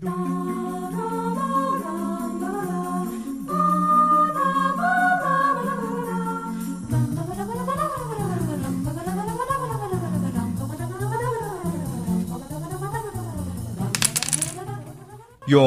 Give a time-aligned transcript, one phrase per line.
[0.00, 0.12] 用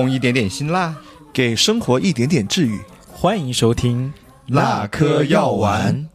[0.09, 0.95] 一点点辛辣，
[1.33, 2.79] 给生活一点点治愈。
[3.11, 4.13] 欢迎收听
[4.47, 6.10] 辣颗药丸。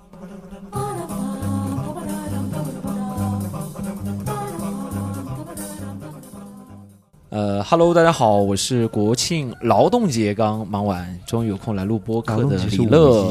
[7.69, 13.27] ，Hello，大家好，我是国庆劳动节刚忙完，终于有空来录播客的李乐。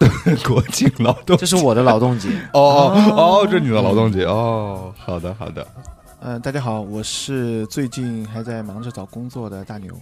[0.48, 2.30] 国庆劳动，这是我的劳动节。
[2.54, 4.94] 哦哦哦，这是你的劳动节哦。
[4.96, 5.66] 好的好的。
[6.20, 9.92] 嗯，大家好，我是最近还在忙着找工作的大牛。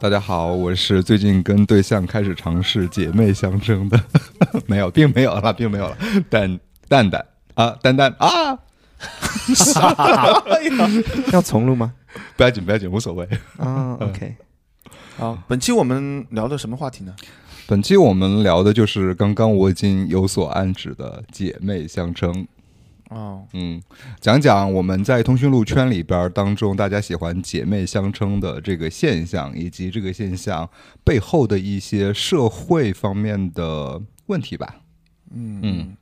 [0.00, 4.00] 大家好，我是最近跟对象开始尝试姐妹相称的，
[4.66, 5.96] 没有，并没有了，并没有了。
[6.28, 8.58] 蛋蛋蛋啊，蛋蛋啊，
[11.32, 11.92] 要重录吗？
[12.36, 13.28] 不要紧，不要紧，无所谓。
[13.56, 14.36] 啊，OK。
[15.16, 17.14] 好，本期我们聊的什么话题呢？
[17.66, 22.46] 本期我们聊的就是刚刚我已经有所暗指的姐妹相称。
[23.10, 23.82] 哦，嗯，
[24.20, 30.68] 讲讲我们在通讯录圈里边当中，大家喜欢姐妹相称的这个现象，以及这个现象
[31.04, 34.76] 背后的一些社会方面的问题吧。
[35.34, 35.96] 嗯嗯。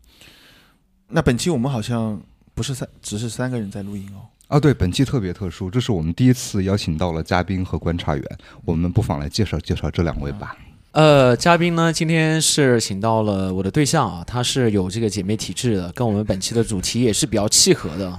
[1.08, 2.20] 那本期我们好像
[2.54, 4.26] 不是三，只是三个人在录音哦。
[4.48, 8.24] 啊，对，本期特别特殊，这是我们第一次邀请到了嘉宾和观察员，
[8.64, 10.56] 我们不妨来介绍介绍这两位吧。
[10.92, 18.16] 呃，嘉宾呢，今天是请到了我的对象啊，他是有这个姐妹体质的，跟我们本期的主题也是比较契合的。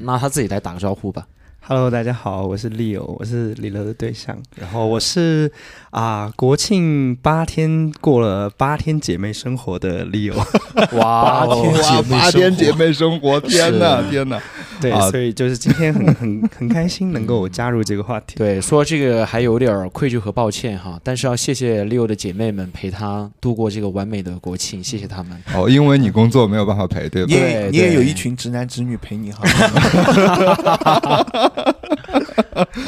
[0.00, 1.26] 那他自己来打个招呼吧。
[1.70, 4.34] Hello，大家好，我是 Leo，我是李乐的对象。
[4.56, 5.52] 然后我是
[5.90, 10.34] 啊，国庆八天过了八天姐妹生活的 Leo。
[10.96, 11.46] 哇，
[12.08, 14.40] 八天姐妹生活，天哪，天哪！
[14.80, 18.36] 对，所以就是今天很 很很开心能够加入这个话题。
[18.36, 25.38] 对，说这个还有点愧疚和抱歉哈，但是要谢谢 Leo 的姐妹们陪他度过这个完美的国庆，谢谢他们。
[25.54, 27.30] 哦，因为你工作没有办法陪，对吧？
[27.30, 27.36] 你
[27.72, 29.42] 你也有一群直男直女陪你哈。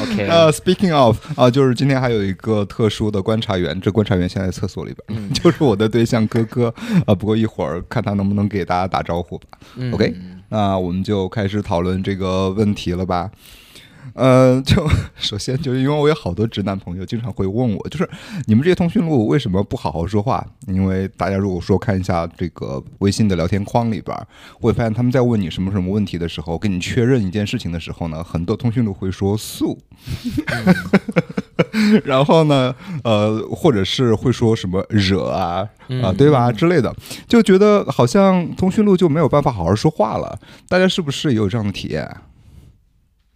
[0.01, 6.73] OK， 呃，Speaking of 啊，就是今天还有一个特殊的观察员，这观察员现在在厕所里边，就是我的对象哥哥
[7.05, 7.15] 啊。
[7.15, 9.45] 不过一会儿看他能不能给大家打招呼吧。
[9.93, 10.13] OK，
[10.49, 13.29] 那我们就开始讨论这个问题了吧。
[14.13, 18.09] 呃， 就首先就是因为我有好多直男朋友，经常会问我，就是
[18.45, 20.45] 你们这些通讯录为什么不好好说话？
[20.67, 24.17] 因为大家如果说看一下这个微信的聊天框里边，
[24.59, 29.77] 会发现他们在问你什么什么问题的时候，跟你确认一件事情的时候呢，很多通讯录会说素，
[32.03, 32.73] 然后呢，
[33.03, 35.67] 呃，或者是会说什么惹啊
[36.03, 36.93] 啊，对吧之类的，
[37.27, 40.39] 就觉得好像通讯录就没有办法好好说话了。
[40.67, 42.09] 大家是不是也有这样的体验？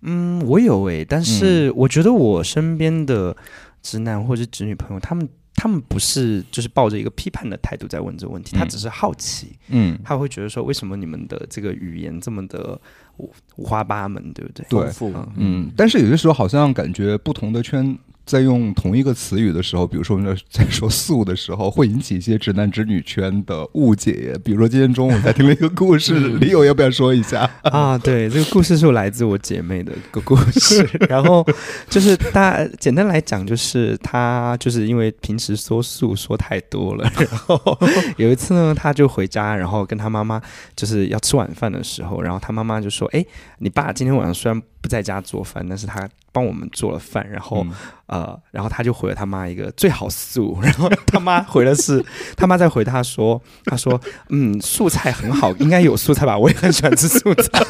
[0.06, 3.36] 嗯，我有诶，但是我觉得我身边的
[3.82, 12.80] 直男或者直女朋友，他们他们不是就是抱着一个批判的态度在问这个问题，他只是好奇，嗯，他会觉得说，为什么你们的这个语言这么的
[13.18, 14.66] 五五花八门，对不对？
[14.70, 14.92] 对，
[15.38, 17.98] 嗯，但是有些时候好像感觉不同的圈。
[18.26, 24.36] 在用同一个词语的时候，比如说我们在说“素”的时候，会引起一些直男直女圈的误解。
[24.44, 27.98] 比如说今天中午在听了一个故事，李友要不要说一下 啊？
[27.98, 30.88] 对，这个故事是来自我姐妹的一个故事。
[31.08, 31.46] 然后
[31.90, 37.60] 就是大简单来讲，就是她就是因为平时说素说太多了，然后
[38.18, 40.42] 有一次呢，她就回家，然后跟她妈妈
[40.76, 43.24] 就是要吃晚饭的时候，然后她妈妈就说：“哎，
[43.60, 47.66] 你爸今天晚上虽然不在家做饭，但是他。”帮我们做了饭，然后
[48.08, 52.04] 呃，然后他就回了他妈一个最好素，然后他妈回的是
[52.36, 53.98] 他妈在回他说，他说
[54.28, 57.64] 嗯，素菜很好，应该有素菜吧，我也很喜欢吃素菜。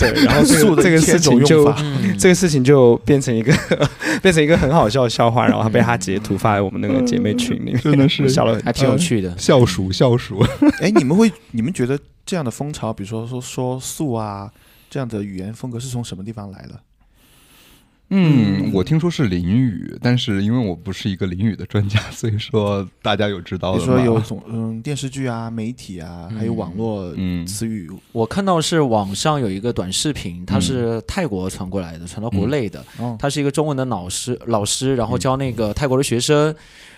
[0.00, 1.72] 对，然后素这个事情就
[2.18, 3.54] 这个事情就变成一个
[4.20, 10.44] 变成一个很好笑的笑话，然后被他截图发在我们那个姐妹群里面，真的是笑了，还挺有趣的，笑鼠笑鼠。
[10.82, 11.96] 哎，你们会你们觉得
[12.26, 14.50] 这样的风潮，比如说说说素啊？
[14.90, 16.80] 这样的语言风格是从什么地方来的？
[18.12, 23.84] 嗯，我听说是淋雨，但是因为我不是一个淋雨的专家，所以说大家有知道的吗？
[23.84, 27.14] 说有总嗯电视剧啊、媒体啊，还有网络
[27.46, 27.88] 词语。
[28.10, 32.84] 我看到是网上有一个短视频，它是泰国传过来的，传到国内的。
[33.16, 36.52] 他是一个中文的老师，老师然后教那个泰国的学生，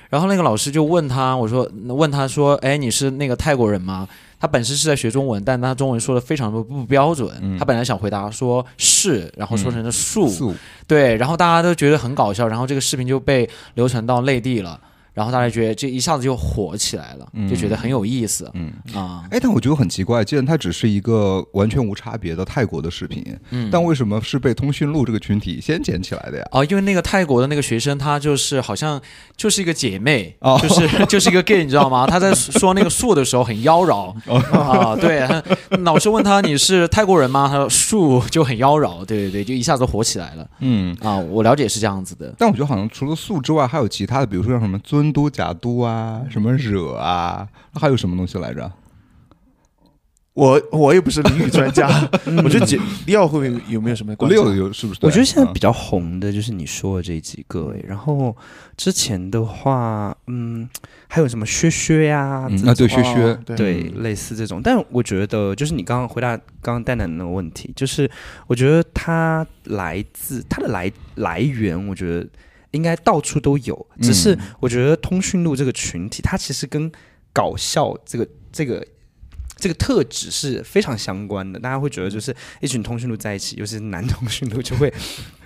[0.09, 4.09] 然后那个老师就问他，我说问他说，哎，你是那个泰国人吗？
[4.43, 7.57] 他本身是在学中文，但他中文说的非常的不标准。
[7.57, 10.29] 他本来想回答说是，然后说成了树，
[10.85, 14.81] 对，然后大家都觉得很搞笑，然后这个视频就被流传到内地了。
[15.15, 18.51] 然后大家觉得这一下子就火起来了，就觉得很有意思。
[18.55, 26.45] 嗯啊，哎，但我觉得很奇怪，既然它只是一个完全无差别的泰国的视频，嗯但为什么是被通讯录这个群体先捡起来的呀？
[26.53, 29.01] 哦，因为那个泰国的那个学生，她就是好像
[29.37, 32.07] 就是一个姐妹，哦就是 就是一个 gay，你知道吗？
[32.07, 35.27] 她在说那个树的时候很妖娆 哦啊，对，
[35.83, 37.49] 老师问她你是泰国人吗？
[37.49, 40.97] 她说树就很妖娆，对对对，就一下子火起来了嗯。
[41.01, 41.17] 啊。
[41.17, 48.71] 我了解是这样子的，但我觉得好像除了树之外，还有其他的，比如说像什么尊都、假都啊，什么惹啊，还有什么东西来着？
[50.35, 51.87] 我我也不是淋雨专家，
[52.43, 54.55] 我觉得姐利奥会不会有没有什么关六注？
[54.55, 55.01] 有是不是？
[55.03, 58.35] 我觉得现在嗯比较红的就是你说的这几个、欸，然后
[58.75, 60.67] 之前的话，嗯，
[61.07, 64.63] 还有什么薛薛呀，啊，对，种薛薛哦，对对，类似这种。
[64.65, 68.11] 但我觉得，就是你刚刚回答刚刚蛋蛋那个问题，就是
[68.47, 72.27] 我觉得它来自它的来来源，我觉得
[72.73, 76.91] 应该到处都有，只是嗯我觉得通讯录这个群体，它其实跟
[77.33, 78.87] 搞笑这个这个。
[79.55, 84.93] 这个特质是非常相关的，大家会觉得就是一群通讯录在一起，尤其是男通讯录，就会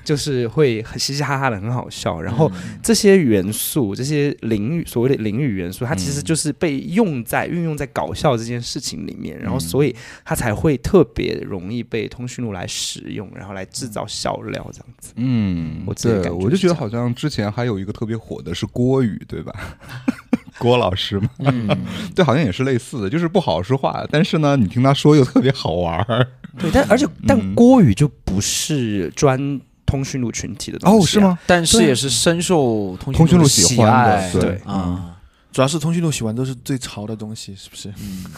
[0.07, 2.21] 就是会很嘻嘻哈哈的，很好笑。
[2.23, 2.51] 然后
[2.81, 9.95] 这些元素，这些淋雨所谓的淋雨元素，它其实就是被用在运用在搞笑这件事情里面，然后所以
[10.25, 15.13] 它才会特别容易被通讯录来使用，然后来制造笑料这样子。
[15.17, 19.53] 嗯，我自己感觉我就觉得好像之前还有一个特别火的是郭宇，对吧？
[20.59, 21.69] 郭老师嘛，嗯，
[22.17, 26.27] 对，好像也是类似的，就是不好说话，但是呢，你听他说又特别好玩儿。
[26.59, 31.21] 对，但而且但嗯郭宇就不是专通讯录群体的东西、啊哦，是？
[31.21, 31.39] 吗？
[31.47, 35.17] 但是也是深受通通讯录录喜欢的爱，对对啊，
[35.53, 37.91] 主要是通讯录喜欢都是最潮的东西，是不是？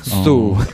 [0.05, 0.57] 素。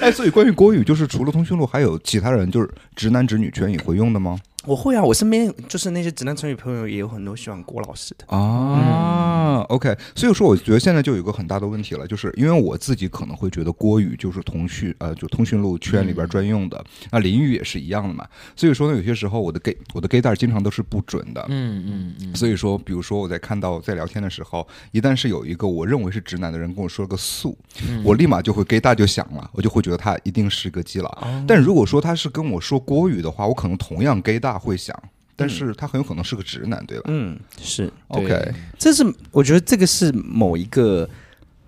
[0.00, 4.38] 哎，所以关于国语，就是除了通讯录，还有其他人就是直男直女圈也会用的吗？
[4.64, 8.26] 我会啊，我身边就是那些直男成语朋友也有很多喜欢郭老师的。
[8.26, 18.26] 啊、o k 所以说我觉得现在就有一个很大的问题了，就是因为我自己可能会觉得郭宇就是通讯呃，就通讯录圈里边专用的，那林宇也是一样的嘛，
[18.56, 27.56] 所以说呢，有些时候我的 gay 我的 gay 带经常都是不准的，嗯嗯嗯，所以说，比如说我在看到在聊天的时候，一旦是有一个我认为是直男的人跟我说了个素，
[28.04, 31.18] 我立马就会 gay 大就响了，我就会觉得他一定是个基佬。
[31.46, 34.96] 但如果说他是跟我说郭语的话，我可能同样 gay 大会想，
[35.34, 37.04] 但是他很有可能是个直男，对吧？
[37.08, 38.54] 嗯，是，？OK。
[38.78, 41.08] 这是我觉得这个是某一个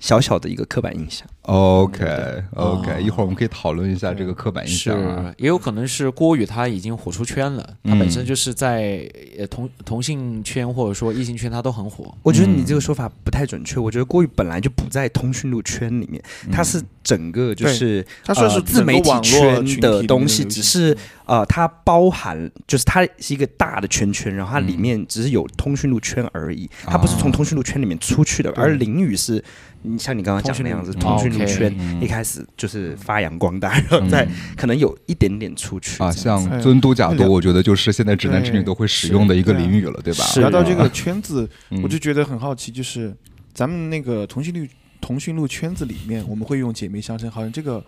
[0.01, 1.27] 小小的一个刻板印象。
[1.43, 2.05] OK
[2.53, 9.09] 哦 OK，一会儿我们可以讨论一下这个刻板印象啊。，也有可能是郭宇他已经火出圈了，他本身就是在
[9.39, 12.15] 呃同同性圈或者说异性圈他都很火。
[12.23, 13.81] 我觉得你这个说法不太准确。
[13.81, 28.53] 我觉得郭宇本来就不在通讯录圈里面，他是整个就是他说是呃自媒体圈的东西，只是呃，它包含就是它是一个大的圈圈，然后它里面只是有通讯录圈而已，它不是从通讯录圈里面出去的。
[28.55, 29.43] 而林宇是，
[29.83, 40.25] 你像你刚刚讲的那样子，通讯录圈嗯一开始就是发扬光大，然后再可能有一点点出去啊，像尊嘟假哎多，我觉得就是现在直男直女都会使用的一个是俚语了，对吧？
[40.25, 43.17] 是啊聊到这个圈子，嗯我就觉得很好奇，就是
[43.55, 44.69] 咱们那个通讯录
[45.01, 47.85] 通讯录圈子里面，我们会用姐妹相称，好像这个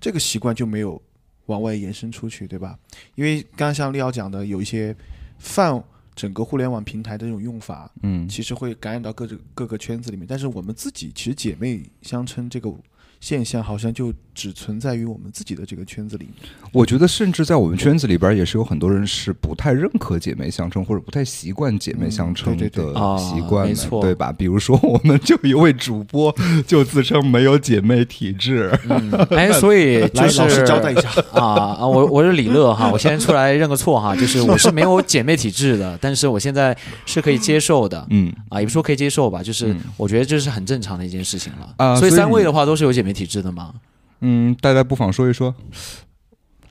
[0.00, 1.00] 这个习惯就没有
[1.46, 2.74] 往外延伸出去，对吧？
[3.16, 4.96] 因为刚刚像利奥讲的，有一些
[5.38, 5.82] 泛
[6.16, 10.26] 整个互联网平台的这种用法，嗯其实会感染到各个各个圈子里面。
[10.26, 12.72] 但是我们自己其实姐妹相称这个
[13.20, 16.50] 现象，好像就只存在于我们自己的这个圈子里面。
[16.72, 24.32] 我觉得，甚至在我们圈子里边，也是有很多人是不太认可姐妹相称，或者不太习惯姐妹相称嗯对对的对习惯没错对吧？
[24.32, 26.34] 比如说，我们就一位主播
[26.66, 31.86] 就自称没有姐妹体质，嗯，哎， 所以就是老师交代一下，啊啊！
[31.86, 43.72] 我我是李乐哈，我先出来认个错哈，就是我是没有姐妹体质的，但是我现在是可以接受的嗯啊，也不说可以接受吧，就是嗯我觉得这是很正常的一件事情了啊所以所以三位的话都是有姐妹体质的吗？
[44.20, 45.54] 嗯，大家不妨说一说，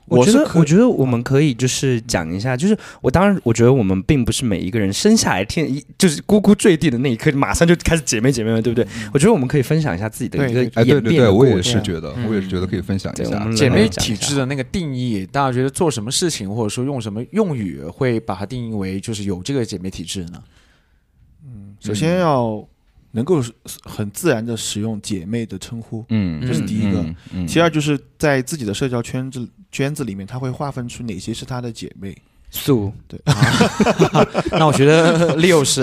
[0.06, 8.86] 我觉得，我觉得我们可以就是讲一下，就是我当然，我觉得我们并不是每一个人生下来天一就是咕咕坠地的那一刻，马上就开始姐妹姐妹们，对不对？
[9.14, 11.62] 我觉得我们可以分享一下自己的一个对哎，对演变对对，我也。
[11.62, 13.50] 是觉得，嗯我也是觉得可以分享一下。
[13.52, 20.42] 姐妹体质的那个定义，大家觉得做什么事情或者说用什么用语会把它定义为就是有这个姐妹体质呢？
[21.46, 22.66] 嗯首先要
[23.14, 23.40] 能够
[23.84, 26.04] 很自然的使用姐妹的称呼。
[26.08, 27.00] 嗯，这是第一个。
[27.00, 27.46] 嗯，嗯。
[27.46, 32.16] 其二就是在自己的社交圈子圈子里面，他会划分出哪些是他的姐妹，
[32.50, 32.92] 素。
[33.06, 33.20] 对，
[34.58, 35.82] 那我觉得 Leo 是，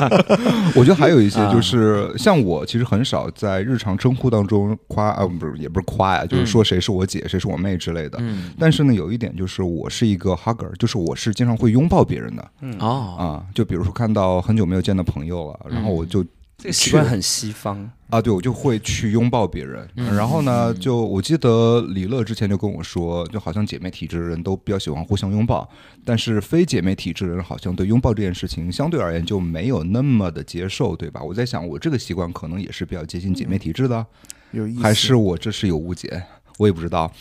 [0.74, 1.52] 我觉得还有一些啊。
[1.52, 8.18] 就是像我，其实很少在日常称呼当中夸啊，不是也不是夸呀，就是说谁是我姐，谁是我妹之类的。
[8.20, 12.50] 嗯，但是呢，有一点就是我是一个 hugger，就是我是经常会拥抱别人的。
[12.80, 13.44] 哦，啊。
[13.54, 16.24] 就比如说看到很久没有见的朋友了，然后我就
[16.66, 19.88] 这个习惯很西方，啊，对我就会去拥抱别人。
[19.94, 25.68] 嗯然后呢，就我记得李乐之前就跟我说，就好像姐妹体质的人都比较喜欢互相拥抱，
[26.04, 31.22] 但是非姐妹体质的人好像对拥抱这件事情相对而言就没有那么的接受，对吧？
[31.22, 34.04] 我在想，我这个习惯可能也是比较接近姐妹体质的，
[34.50, 36.20] 有意思，还是我这是有误解，
[36.58, 37.12] 我也不知道。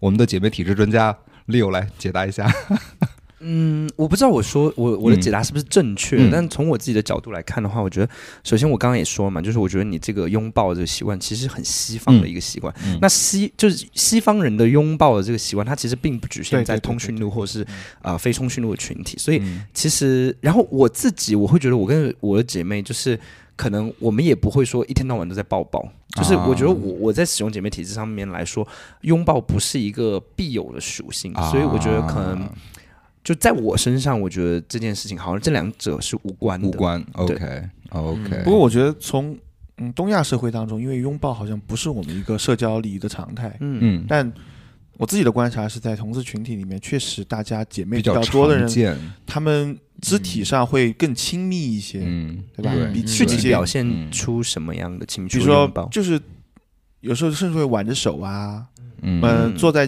[0.00, 2.52] 我们的姐妹体质专家 Leo 来解答一下。
[3.40, 6.30] 嗯，我不知道我说我我的嗯解答是不是正确，嗯。
[6.30, 8.08] 但从我自己的角度来看的话，我觉得
[8.42, 12.74] 首先我刚刚也说了嘛，就是我觉得你这个拥抱这个习惯其实很西方的一个习惯。
[12.84, 17.62] 嗯那西就是西方人的拥抱的这个习惯，它其实并不局限在通讯录或是
[18.02, 19.64] 啊、呃非通讯录的群体，所以嗯。
[19.72, 23.18] 其实，然后我自己我会觉得，我跟我的姐妹就是，
[23.54, 28.66] 可能我们也不会说一天到晚都在抱抱，就是我觉得我我在使用姐妹体质上面来说，
[29.02, 31.48] 拥抱不是一个必有的属性，啊。
[31.50, 32.48] 所以我觉得可能
[33.28, 36.66] 就在我身上，我觉得这件事情好像这两者是无关的。
[36.66, 37.04] 无关。
[37.26, 37.36] 对。
[37.36, 39.36] OK OK，不过我觉得从
[39.76, 43.78] 嗯东亚社会当中，因为拥抱好像不是我们一个社交礼仪的常态，嗯。
[43.82, 44.32] 嗯，但
[44.96, 52.72] 我自己的观察是在同志群体里面，确实大家姐妹比比较较多的人，他们肢体上会更亲密一些，嗯，对吧？
[52.74, 55.36] 嗯比具体表现出什么样的情绪？
[55.36, 56.18] 比如说，就是
[57.00, 58.64] 有时候甚至会挽着手啊，
[59.02, 59.20] 嗯。
[59.22, 59.86] 嗯，坐在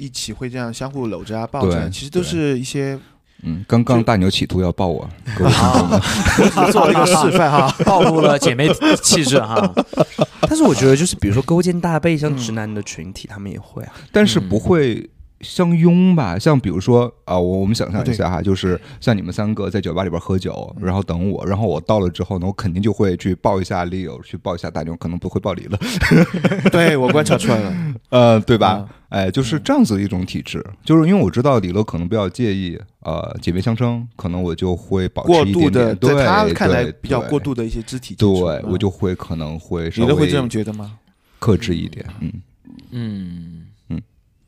[0.00, 2.98] 一起会这样相互搂着啊、抱着其实都是一些
[3.42, 6.00] 嗯，刚刚大牛企图要抱我，各位听众们
[6.38, 7.74] 我只做了一个示范哈。
[7.84, 8.68] 暴露了姐妹
[9.02, 9.72] 气质哈。
[10.42, 13.92] 但是我觉得就是比如说勾肩搭背，像直男的群体，他们也会啊。
[14.12, 15.08] 但是不会
[15.40, 16.38] 相拥吧？
[16.38, 25.78] 像比如说啊，我我们想象一下哈，就是像你们三个在酒吧里边喝酒，然后等我，然后我到了之后呢，我肯定就会去抱一下 Leo，去抱一下大牛，可能不会抱李了，
[26.70, 28.88] 对我观察出来了，呃，对吧啊？
[29.08, 38.30] 哎，就是这样子的一种体质，就是因为我知道李乐可能比较介意呃姐妹相称，可能我就会保持一过度的，点点，对在他看来比较过度的一些肢体接对
[38.64, 40.98] 我就会可能会稍微你都会这么觉得吗？
[41.38, 42.30] 克制一点，嗯。
[42.92, 43.66] 嗯嗯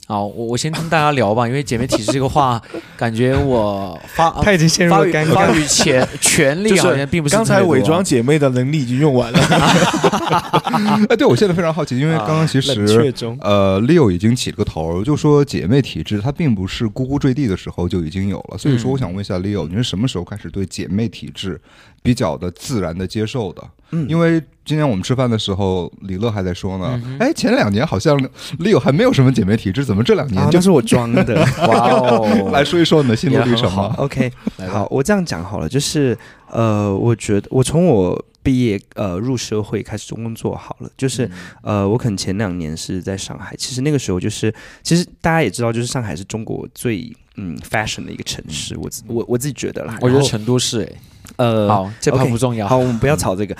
[0.09, 2.61] 好，我我先跟大家聊吧，因为姐妹体质这个话，
[2.99, 5.33] 感觉我发 他已经陷入了尴尬。
[5.33, 9.39] 发语权权利就是好像并不是刚才伪装姐妹的能力已经用完了，
[11.09, 21.59] 哎，对我现在非常好奇，因为刚刚其冷实却中，呃，Leo 已经起了个头儿，就说姐妹体质它并不是咕咕坠地的时候就已经有了，所以说我想问一下 Leo，你是什么时候开始对姐妹体质
[22.03, 23.63] 比较的自然的接受的？
[23.91, 24.09] 嗯。
[24.09, 28.17] 因为今天我们吃饭的时候，李乐还在说呢嗯，哎、前两年好像
[28.59, 31.35] Leo 还没有什么姐妹体质，怎么这两年啊，就那是我装的。
[31.67, 33.89] 哇哦，来说一说你的心路历程也很好。
[33.89, 34.33] 吧？OK，
[34.69, 36.17] 好，我这样讲好了，就是
[36.51, 41.29] 呃，我觉得我从我毕业呃入社会开始工作好了，就是、
[41.63, 50.89] 呃，我可能前两年是在上海，其实那个时候就是，其实大家也知道，就是上海是中国最嗯 fashion 的一个城市，我自我我自己觉得啦，我觉得成都是哎，
[51.37, 52.69] 呃好，这不重要。
[52.69, 53.55] 好，我们不要吵这个。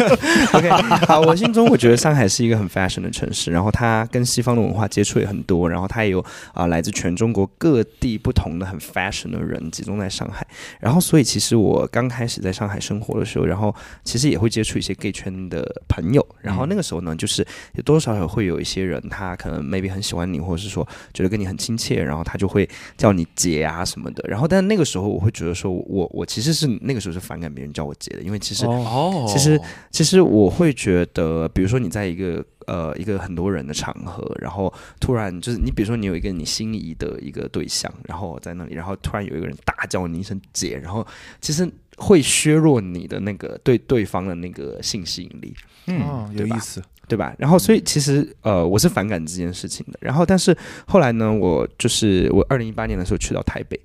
[0.52, 0.68] OK，
[1.06, 6.24] 好，我心中我觉得上海是一个很 fashion 的城市，然后它跟西方的文化接触也很多，然后它也有
[6.54, 10.46] 啊、来自全中国各地不同的很 fashion 的人集中在上海，
[10.80, 13.74] 然后所以其实我刚开始在上海生活的时候，然后
[14.04, 41.06] 其实也会接触一些 gay 圈的朋友，然后那个时候呢，就是有多多少少会有一些人，他可能 maybe 很喜欢你，或者是说觉得跟你很亲切，然后他就会叫你姐啊什么的，然后但那个时候我会觉得说我我其实是那个时候是反感别人叫我姐的，因为其实哦，其实其实我会觉得，比如说你在一个呃一个很多人的场合，然后突然就是你比如说你有一个你心仪的一个对象，然后在那里，然后突然有一个人大叫你一声姐，然后
[41.40, 45.54] 其实会削弱你的那个对对方的那个性吸引力。
[45.86, 46.82] 嗯，哦，有意思。
[47.08, 47.34] 对吧？
[47.38, 49.98] 然后所以其实呃我是反感这件事情的。
[50.02, 50.54] 然后但是
[50.86, 53.80] 后来呢，我就是我二零一八年的时候去到台北，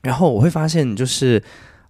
[0.00, 1.42] 然后我会发现就是。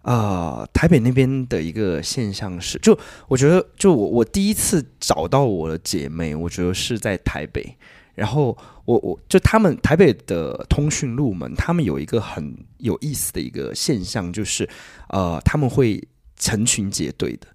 [0.03, 7.77] 啊，台北那边的一个现象是，就我觉得，就我我第一次找到我的姐妹，我觉得是在台北。
[8.15, 14.69] 然后我我就他们台北的通讯录们，他们有一个很有意思的一个现象，就是
[15.09, 16.03] 呃，他们会
[16.37, 17.47] 成群结队的。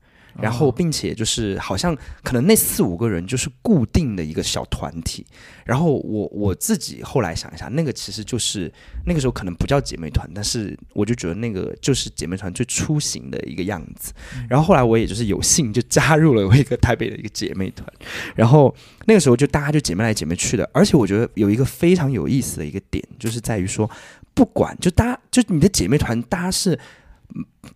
[0.41, 5.25] 然后并且就是好像可能那四五个人就是固定的一个小团体。
[5.65, 8.71] 然后我我自己后来想一下，那个其实就是
[9.05, 14.13] 那个时候可能不叫姐妹团，但是我就觉得那个就是姐妹团最初型的一个样子。
[14.47, 17.87] 然后后来我也就是有幸就加入了我一个台北的一个姐妹团，
[18.35, 18.75] 然后
[19.05, 20.69] 那个时候就大家就姐妹来姐妹去的。
[20.73, 23.89] 而且我觉得有一个非常有意思的一个点，就是在于说，
[24.33, 26.77] 不管就大家就你的姐妹团，大家是，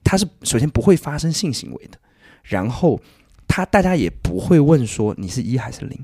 [0.03, 1.97] 他是首先不会发生性行为的，
[2.43, 3.00] 然后
[3.48, 6.00] 他大家也不会问说你是一还是零。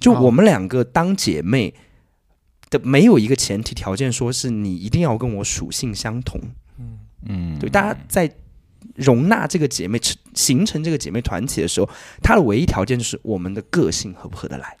[0.00, 1.72] 就我们两个当姐妹
[2.70, 6.40] 的，没有一个前提条件，说是你一定要跟我属性相同。
[6.78, 6.98] 嗯
[7.28, 8.28] 嗯，对，大家在
[8.96, 11.88] 容纳这个姐妹成形成这个姐妹团体的时候，
[12.20, 14.76] 它的唯一条件就是我们的个性合不合得来，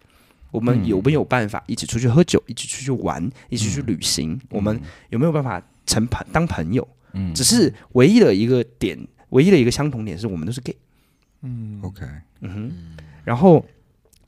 [0.50, 4.80] 我们有没有办法一起出去喝酒，一起出去玩，一起去旅行，我们
[5.10, 6.86] 有没有办法成朋当朋友？
[7.12, 10.74] 嗯，只是唯一的一个点，唯一的一个相同点是我们都是 gay。
[11.42, 12.04] 嗯，OK，
[12.40, 12.72] 嗯哼，
[13.24, 13.64] 然后。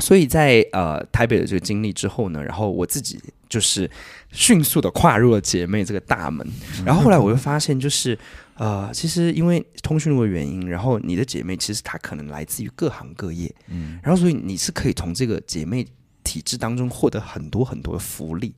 [0.01, 3.17] 所以在呃台北的这个经历之后呢，然后我自己
[3.49, 3.89] 就是
[4.33, 6.45] 迅速的跨入了姐妹这个大门，
[6.85, 8.19] 然后后来我又发现，就是
[8.57, 15.87] 呃，其实因为通讯录的原因，然后你的姐妹其实她可能来自于各行各业，嗯，然后所以你是可以从这个姐妹
[16.25, 18.53] 体制当中获得很多很多的福利，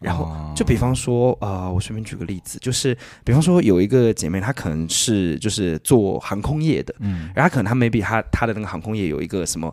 [0.00, 9.72] 然后就比方说呃，我随便举个例子，就是比方说有一个姐妹她可能是就是做航空业的，嗯，然后可能她 maybe 她她的那个航空业有一个什么。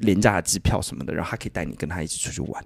[0.00, 2.64] 廉价的机票什么的，然后她可以带你跟她一起出去玩，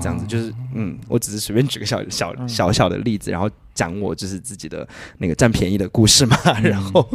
[0.00, 0.24] 这样子。
[0.24, 4.88] 就是嗯，我只是随便举个小小小小的例子，然后讲我就是自己的
[5.18, 7.08] 那个占便宜的故事嘛， 然后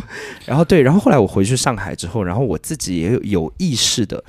[0.45, 4.21] 然后对，然后后来我回去上海之后，然后我自己也有有意识的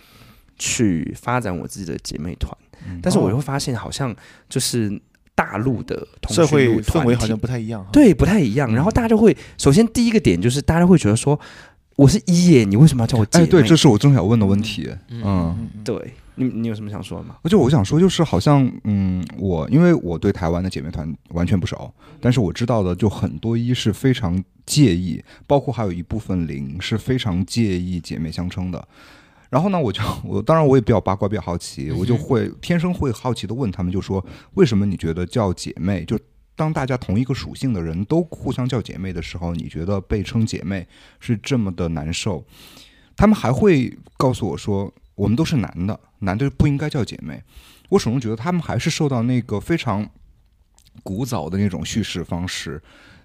[0.56, 2.56] 去发展我自己的姐妹团，
[3.02, 4.14] 但是我会发现好像
[4.48, 5.00] 就是
[5.34, 8.74] 大陆的社会氛围好像不太一样，对，不太一样。
[8.74, 11.38] 然后大家就会首先第一个点就是大家会觉得说。
[11.96, 13.40] 我是一耶，你为什么要叫我姐？
[13.40, 14.88] 哎，对，这是我正想问的问题。
[15.10, 17.36] 嗯，对你，你有什么想说的吗？
[17.42, 28.82] 而且我想说，就是好像，嗯，我因为我对台湾的姐妹团完全不熟，但是我知道的就很多一是非常介意，包括还有一部分零是非常介意姐妹相称的。
[29.50, 36.18] 然后呢，我就我当然我也比较八卦，比较好奇，我就会天生会好奇的问他们，就说为什么你觉得叫姐妹就？
[36.56, 40.86] 当大家同一个属性的人都互相叫姐妹的时候，你觉得被称姐妹
[41.18, 42.44] 是这么的难受？
[43.16, 47.42] 他们还会告诉我说，我们都是男的，男的不应该叫姐妹。
[47.88, 50.06] 我始终觉得他们还是受到那个非常
[51.02, 52.82] 古早的那种叙事方式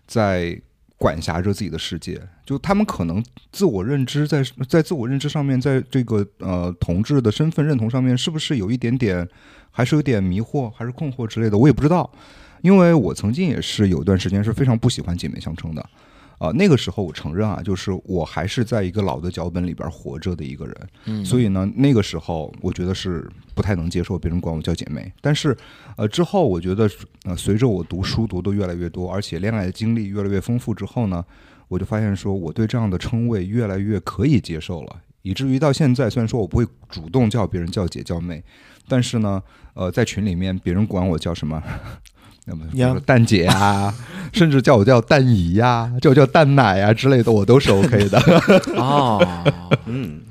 [0.07, 0.57] 在
[0.97, 2.21] 管辖着自己的世界。
[2.45, 9.27] 就他们可能自我认知在在自我认知上面，在这个呃同志的身份认同上面，是不是有一点点
[9.71, 11.57] 还是有点迷惑，还是困惑之类的？
[11.57, 12.11] 我也不知道。
[12.61, 15.87] 因为我曾经也是有一段时间是非常不喜欢姐妹相称的，
[16.37, 25.11] 啊，那个时候我承认啊，就是我还是在一个老的脚本里边活着的一个人，嗯，所以呢，那个时候我觉得是不太能接受别人管我叫姐妹。
[25.21, 25.55] 但是，
[25.95, 26.89] 呃，之后我觉得，
[27.23, 31.23] 呃，随着我读书读的越来越多，而且恋爱的经历越来越丰富之后呢，
[31.67, 38.43] 我就发现说我对这样的称谓越来越可以接受了，以至于到现在，虽然说我不会主动叫别人叫姐叫妹，
[38.87, 39.41] 但是呢，
[39.73, 41.63] 呃，在群里面别人管我叫什么。
[42.45, 43.93] 那么，蛋姐啊，
[44.31, 48.19] 甚至叫我叫蛋姨呀，叫我叫蛋奶啊之类的，我都是 OK 的。
[48.75, 49.43] 哦，
[49.85, 50.21] 嗯，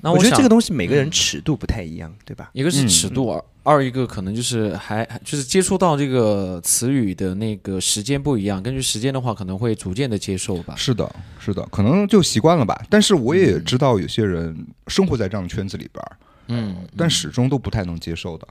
[0.00, 2.50] 那我觉得这个东西每个人尺度不太一样，对吧？
[2.52, 10.74] 一个是尺度，二一个可能就是还就是接触到这个词语的那个时间不一样，根据时间的话，可能会逐渐的接受吧。
[10.76, 12.80] 是的，是的，可能就习惯了吧。
[12.88, 14.54] 但是我也知道有些人
[14.86, 16.04] 生活在这样的圈子里边
[16.48, 18.46] 嗯，但始终都不太能接受的。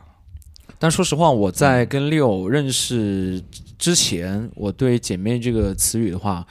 [0.84, 3.42] 但说实话，我在跟六认识
[3.80, 6.46] 之前，我对“姐妹”这个词语的话，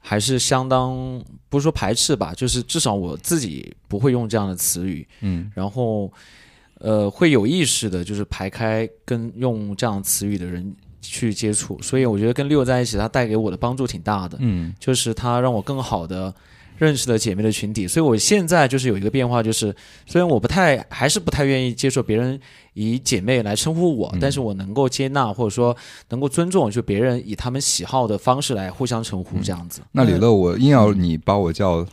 [0.00, 5.06] 还是相当不是说排斥吧，就是至少我自己不会用这样的词语。
[5.20, 6.12] 嗯，然后
[6.80, 11.80] 呃，会有意识的，就是排开跟用这样词语的人去接触。
[11.80, 14.36] 所以我觉得跟六在一起，他带给我的帮助挺大的。
[14.40, 16.34] 嗯，就是他让我更好的。
[16.78, 19.74] 认识的姐妹的群体，所以我现在就是有一个变化，就是
[20.06, 22.40] 虽然我不太还是不太愿意接受别人
[22.74, 25.76] 以姐妹来称呼我，但是我能够接纳或者说
[26.08, 29.80] 能够尊重，就别人以他们喜好的方式来互相称呼这样子。
[29.92, 31.86] 那李乐，我硬要你把我叫。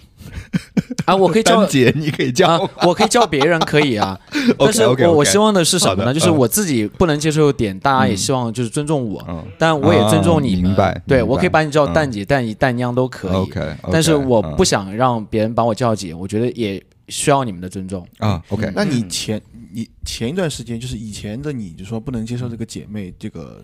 [1.06, 4.20] 啊，我可以叫姐，你可以叫，我可以叫别人可以啊。
[4.58, 6.14] 但是我我希望的是什么呢？
[6.14, 10.56] 就是我自己不能接受点，大家也希望就是尊重我，但我也尊重你。
[10.56, 11.00] 明白？
[11.08, 13.32] 对，我可以把你叫蛋姐、蛋姨、蛋娘都可以。
[13.32, 18.42] OK，但是我不想让别人把我叫姐，我觉得也需要你们的尊重啊。
[18.50, 23.64] OK，那你前你前一段时间就是以前的你，就说不能接受这个姐妹这个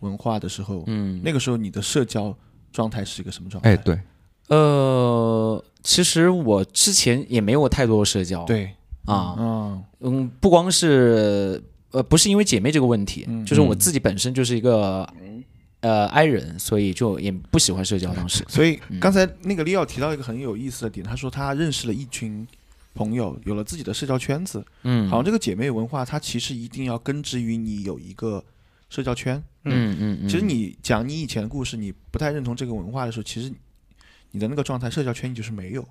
[0.00, 2.34] 文化的时候，嗯，那个时候你的社交
[2.72, 3.72] 状态是一个什么状态？
[3.72, 3.98] 哎，对。
[4.48, 8.70] 呃，其实我之前也没有太多社交，对
[9.04, 15.08] 啊，嗯嗯，不光是呃，不是因为姐妹这个问题，嗯就是我自己本身就是一个
[15.80, 18.12] 呃 i 人，所以就也不喜欢社交。
[18.14, 22.46] 当时，所以嗯刚才那个利奥提到一个很有意思的点，他说他认识了一群
[22.94, 24.64] 朋友，有了自己的社交圈子。
[24.82, 28.44] 嗯，好像这个姐妹文化，它其实一定要根植于你有一个
[28.90, 29.42] 社交圈。
[29.64, 33.52] 嗯嗯嗯，其实你讲你以前的故事，你不太认同这个文化的时候，其实
[34.30, 35.86] 你的那个状态，社交圈你就是没有。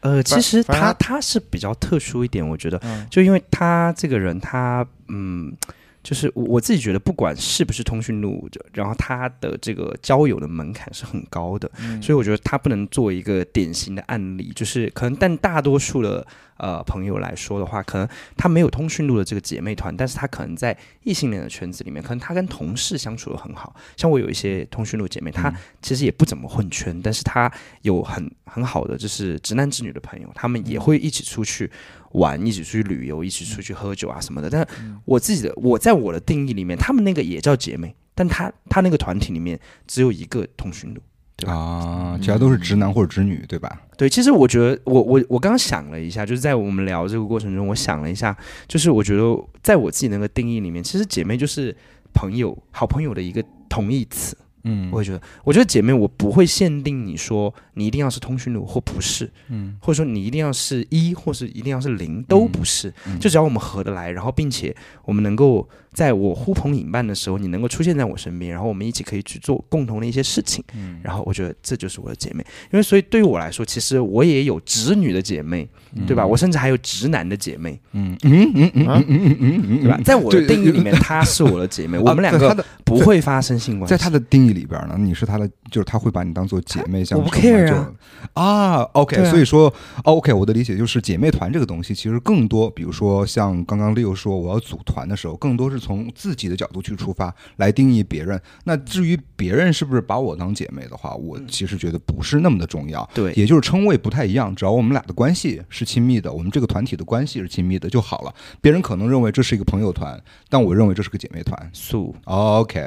[0.00, 5.56] 呃，其实他他是比较特殊一点，我觉得，嗯就因为他这个人，他嗯，
[6.02, 16.26] 就是我我自己觉得，不管是不是通讯录，就然后他的这个交友的门槛是很高的，嗯所以我觉得他不能做一个典型的案例，就是可能，但大多数的
[16.62, 23.74] 呃朋友来说的话，可能她没有通讯录的这个姐妹团，但是她可能在异性恋的圈子里面，可能她跟同事相处的很好。
[23.96, 31.68] 像我有一些通讯录姐妹，她其实也不怎么混圈，但是她有很很好的就是直男直女的朋友，他们也会一起出去
[32.12, 34.48] 玩，一起出去旅游，一起出去喝酒啊什么的。
[34.48, 34.64] 但
[35.04, 41.02] 我自己的我在我的定义里面，他们那个也叫姐妹，但她她那个团体里面只有一个通讯录。
[41.42, 43.82] 对吧啊，其他都是直男或者直女，对吧？
[43.96, 48.36] 对，其实我觉得，我我我刚刚想了一下，就是在我们聊这个过程中，我想了一下，
[48.68, 49.22] 就是我觉得
[49.62, 51.76] 在我自己那个定义里面，其实姐妹就是
[52.14, 54.36] 朋友、好朋友的一个同义词。
[54.64, 62.94] 嗯我会觉得，我觉得姐妹，我不会限定你说你一定要是通讯录或不是，嗯，或者说你一定要是一，或是一定要是零，都不是。
[63.08, 64.72] 嗯就只要我们合得来，然后并且
[65.04, 72.44] 我们能够在我呼朋引伴的时候，你能够出现在我身边，然后我们一起可以去做共同的一些事情，嗯然后我觉得这就是我的姐妹。
[72.72, 75.68] 因为所以对于我来说，其实我也有直女的姐妹，
[76.06, 76.26] 对吧？
[76.26, 80.00] 我甚至还有直男的姐妹，嗯嗯嗯嗯啊嗯嗯嗯嗯，对吧？
[80.04, 83.90] 在我 的定义里面，她是我的姐妹， 我们两个不会发生性关系。
[83.90, 87.92] 在她的定义里边呢，你是她的，就是他会把你当做姐妹相我不 care 啊
[88.34, 89.72] 啊，OK，对啊所以说
[90.04, 98.40] ，OK，我的理解就是姐妹团这个东西，其实更多，比如说像刚刚 Leo 说我要组团的时候，更多是从自己的角度去出发来定义别人。
[98.64, 103.08] 那至于别人是不是把我当姐妹的话，我其实觉得不是那么的重要。
[103.14, 108.34] 对也就是称谓不太一样，只要我们俩的关系是亲密的，我们这个团体的关系是亲密的就好了。
[108.60, 111.70] 别人可能认为这是一个朋友团，但我认为这是个姐妹团。
[111.72, 112.78] 素 OK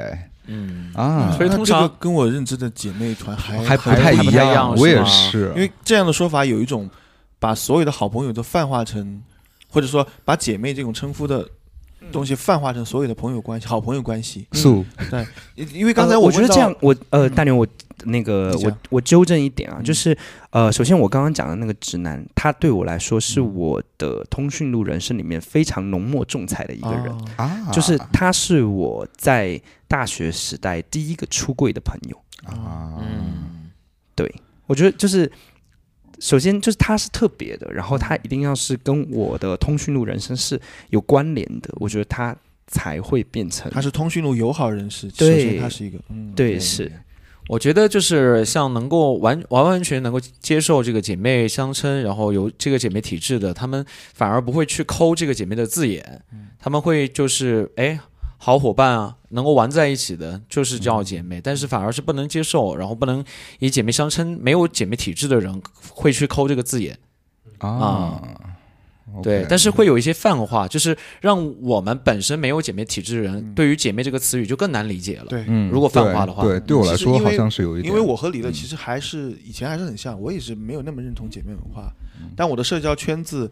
[0.46, 6.88] 嗯，啊，所以通常跟我认知的姐妹团还还不太一样我也是，因为这样的说法有一种
[7.38, 9.22] 把所有的好朋友都泛化成，
[9.68, 11.46] 或者说把姐妹这种称呼的
[12.12, 14.46] 东西泛化成所有的朋友关系、好朋友关系。
[14.52, 17.34] 素对，因因为刚才呃我觉得这样，我呃，嗯。
[17.34, 17.66] 大牛，我
[18.04, 19.84] 那个我我纠正一点啊，嗯。
[19.84, 20.16] 就是
[20.50, 23.54] 呃，首先我刚刚讲的那个直男，他对我来说是嗯。
[23.54, 32.16] 我的通讯录人生里面非常浓墨重彩的一个人，啊啊，就是他是我在大学时代第一个出柜的朋友。
[32.44, 33.70] 啊，嗯，
[34.14, 34.34] 对
[34.66, 35.30] 我觉得就是。
[36.18, 42.34] 首先就是他是特别的，然后他一定要是跟我的通讯录人生是有关联的，我觉得他
[42.66, 46.90] 才会变成他是通讯录友好人士，首对先他是一个，嗯，对是
[47.48, 56.22] 我觉得就是像能够完完完全能够接受这个姐妹相称，然后有这个姐妹体质的，他们反而不会去抠这个姐妹的字眼，
[56.58, 58.00] 他们会就是哎。
[58.46, 63.24] 好伙伴啊，能够玩在一起的，就是叫姐妹，但是反而是不能接受，然后不能
[63.58, 66.96] 以姐妹相称，没有姐妹体质的人会去抠这个字眼，
[67.58, 68.22] 啊，
[69.20, 73.52] 对，但是会有一些泛化，就是让我们本身没有姐妹体质的人，嗯。
[73.56, 75.26] 对于姐妹这个词语就更难理解了。
[75.26, 75.44] 对。
[75.48, 82.30] 嗯，如果泛化的话对，对对我来说好像是有一点，因为我和李乐嗯其实还是以前还是很像，我也是没有那么认同姐妹文化，嗯。
[82.36, 83.50] 但我的社交圈子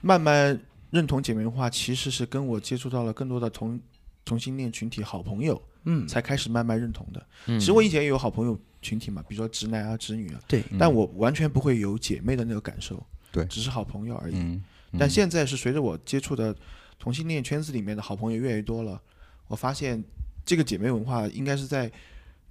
[0.00, 0.58] 慢慢
[0.90, 3.78] 认同姐妹文化，其实是跟我接触到了更多的同
[4.24, 6.06] 同性恋群体好朋友，嗯。
[6.06, 7.26] 才开始慢慢认同的。
[7.46, 7.58] 嗯。
[7.58, 10.62] 其实我以前也有好朋友群体嘛，比如说直男啊、直女啊，对。
[10.70, 10.78] 嗯。
[10.78, 13.44] 但我完全不会有姐妹的那个感受，对。
[13.46, 14.60] 只是好朋友而已。
[14.98, 16.54] 但现在是随着我接触的
[16.98, 19.00] 同性恋圈子里面的好朋友越来越多了，
[19.48, 20.02] 我发现
[20.44, 21.90] 这个姐妹文化应该是在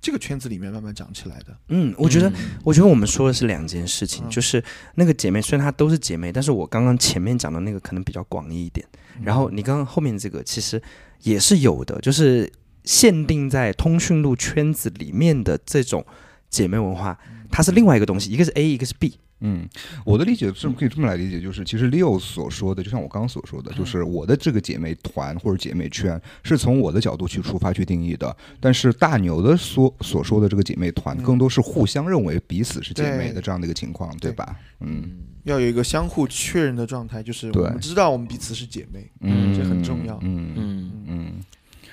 [0.01, 1.55] 这个圈子里面慢慢长起来的。
[1.67, 4.29] 嗯，我觉得我觉得我们说的是两件事情，嗯。
[4.31, 4.63] 就是
[4.95, 8.83] 那个姐妹虽然她都是姐妹，但是我刚刚前面讲的那个可能比较广义一点，
[9.21, 10.81] 然后你刚刚后面这个其实
[11.23, 12.51] 也是有的，就是
[12.83, 16.05] 限定在通讯录圈子里面的这种
[16.49, 17.17] 姐妹文化，
[17.51, 19.13] 它是另外一个东西，一个是 A，一个是 B。
[19.43, 19.67] 嗯，
[20.05, 31.23] 我的理解是可以这么来理解，就是其实 Leo 所说的，就像我刚刚所说的，就是我的这个姐妹团或者姐妹圈是从我的角度去出发去定义的，但是大牛的所所说的这个姐妹团，嗯。
[31.23, 34.29] 更多是互相认为彼此是姐妹的这样的一个情况，对。
[34.29, 34.55] 对吧？
[34.81, 35.09] 嗯。
[35.43, 39.09] 要有一个相互确认的状态，就是我们知道我们彼此是姐妹。
[39.21, 40.19] 嗯，这很重要。
[40.21, 40.70] 嗯嗯，嗯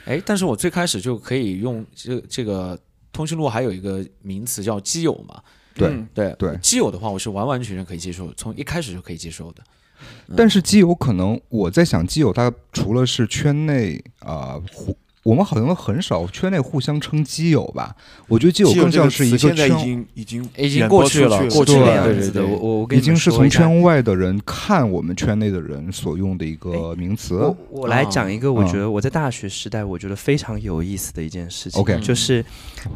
[0.08, 2.78] 哎，但是我最开始就可以用这这个
[3.12, 5.42] 通讯录还有一个名词叫基友嘛，
[5.74, 6.56] 对嗯对对。
[6.62, 9.62] 基友的话，我是完完全全可以接受，从一开始就可以接受的。
[10.34, 14.96] 但是基友可能我在想，基友它除了是圈内啊、互
[15.28, 17.94] 我们好像很少圈内互相称基友吧？
[18.28, 27.34] 我觉得基友更像是一个词现在已，经已经已经过去了，过去对了，对对对，我我我跟你已经是从们说一下圈外的人看我们圈内的人所用的一个名词。
[27.34, 32.42] 我我来讲一个，我嗯觉得我在大学时代我觉得非常有意思的一件事情 OK 就是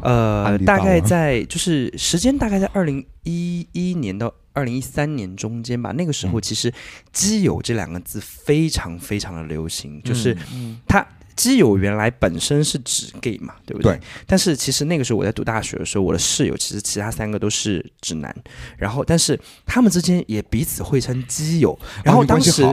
[0.01, 6.73] 呃，大概在就是时间大概在二零一一年到二零一三年中间吧，那个时候嗯其实
[7.13, 11.05] “基友”这两个字非常非常的流行，就是嗯它。
[11.35, 13.93] 基友原来本身是指 gay 嘛，对不对？
[13.93, 14.01] 对。
[14.25, 18.35] 但是其实那个时候我在读大学的时候，我的室友其实其他三个都是直男，
[18.77, 22.63] 然后但是他们之间也彼此会称基友，然后当时、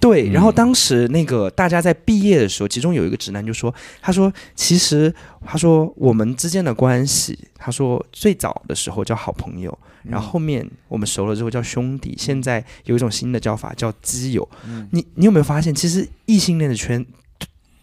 [0.00, 5.12] 对，然后嗯当时那个大家在毕业的时候，其中有一个直男就说：“他说其实
[5.44, 14.48] 他说我们之间的关系，他说最早的时候叫好朋友，然后后面我们熟了之后叫兄弟，现在有一种新的叫法叫基友。
[14.66, 14.88] 嗯。
[14.92, 17.04] 你你有没有发现，其实异性恋的圈，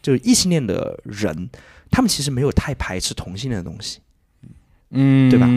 [0.04, 1.50] 就是异性恋的人，
[1.90, 4.00] 他们其实没有太排斥同性恋的东西。
[4.92, 5.50] 嗯，对吧？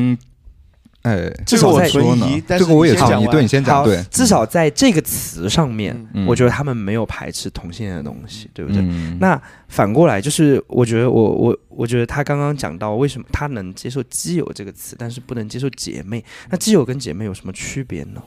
[1.02, 5.94] 哎，这个我至少在存说呢疑，这个我也讲完对你先讲，对，至少在这个词上面，
[6.26, 8.80] 我觉得他们没有排斥同性恋的东西，对不对？
[8.82, 16.24] 嗯那反过来就是，我觉得我我我觉得他刚刚讲到为什么他能接受基友这个词，但是不能接受姐妹。
[16.50, 18.20] 那基友跟姐妹有什么区别呢？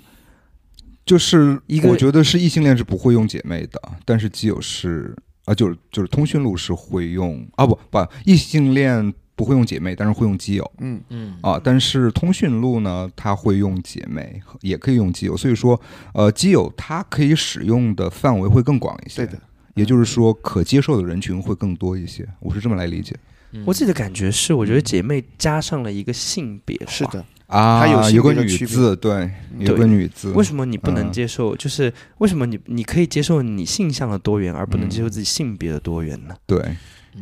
[1.05, 5.13] 就是一个我觉得是异性恋是不会用姐妹的，但是基友是
[5.49, 10.71] 啊，就是就是通讯录是会用啊不不，异性恋不会用姐妹，但是会用基友。
[10.79, 11.01] 嗯。
[11.09, 11.35] 嗯。
[11.41, 15.79] 啊，但是通讯录呢，它会用姐妹，也可以用基友，所以说
[16.13, 19.41] 呃，基友它可以使用的范围会更广一些，对的，
[19.73, 23.15] 也就是说可接受的人群会更多一些，我是这么来理解。
[23.53, 23.63] 嗯。
[23.65, 26.91] 我自己的感觉是，我觉得姐妹加上了一个性别化。
[26.91, 31.55] 是的，啊，它有性有个女字，对，有个女字，为什么你不能嗯接受？
[31.55, 36.35] 就是为什么你你可以接受你性向的多元，而不能嗯接受自己性别的多元呢？
[36.45, 36.63] 对，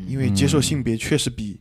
[0.05, 1.59] 因为接受嗯性别确实比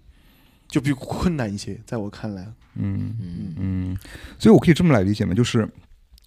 [0.69, 2.43] 就比困难一些，在我看来，
[2.75, 3.15] 嗯。
[3.21, 3.97] 嗯嗯，
[4.39, 5.33] 所以我可以这么来理解吗？
[5.33, 5.69] 就是，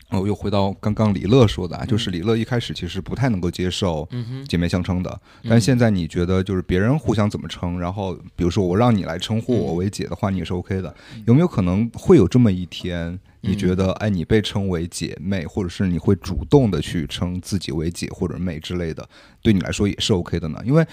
[0.10, 4.08] 哦，又回到刚刚李乐说的啊，嗯就是李乐一开始其实不太能够接受
[4.48, 10.94] 姐妹相称的，嗯但现在你觉得就是别人互相怎么称，然后比如说我让你来称呼我嗯为姐的话，你也是 OK 的，
[11.28, 13.20] 有没有可能会有这么一天？
[13.42, 19.08] 你嗯觉得，哎，你被称为姐妹，或者是你会主动的去称自己为姐或者妹之类的，
[19.42, 20.60] 对你来说也是 OK 的呢？
[20.66, 20.86] 因为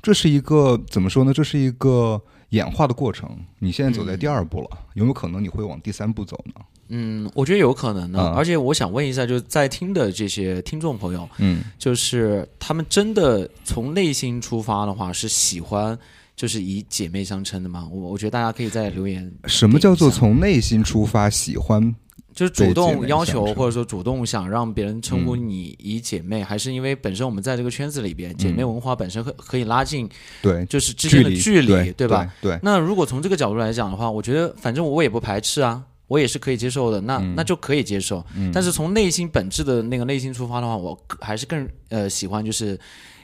[0.00, 1.32] 这是一个怎么说呢？
[1.32, 3.28] 这是一个演化的过程。
[3.58, 6.60] 你现在走在第二步了，有没有可能你会往第三步走呢？
[6.88, 8.18] 嗯，我觉得有可能的。
[8.20, 15.98] 嗯而且我想问一下，就是在听的这些听众朋友，嗯就是他们真的从内心出发的话，是喜欢
[16.36, 17.88] 就是以姐妹相称的吗？
[17.90, 21.94] 我我觉得大家可以在留言，什么叫做从内心出发喜欢？
[22.34, 30.08] 就是主动要求或者说主动想让别人称呼嗯你以姐妹，还是因为本身我们在这个圈子里边，姐妹文化本身可可以拉近
[30.40, 32.32] 对，就是之间的距离，对吧？？
[32.40, 38.24] 对，那如果从这个角度来讲的话，我觉得反正我也不排斥啊，我也是可以接受的，那、嗯那就可以接受。
[38.34, 42.78] 嗯但是从内心本质的那个内心出发的话，我还是更呃喜欢就是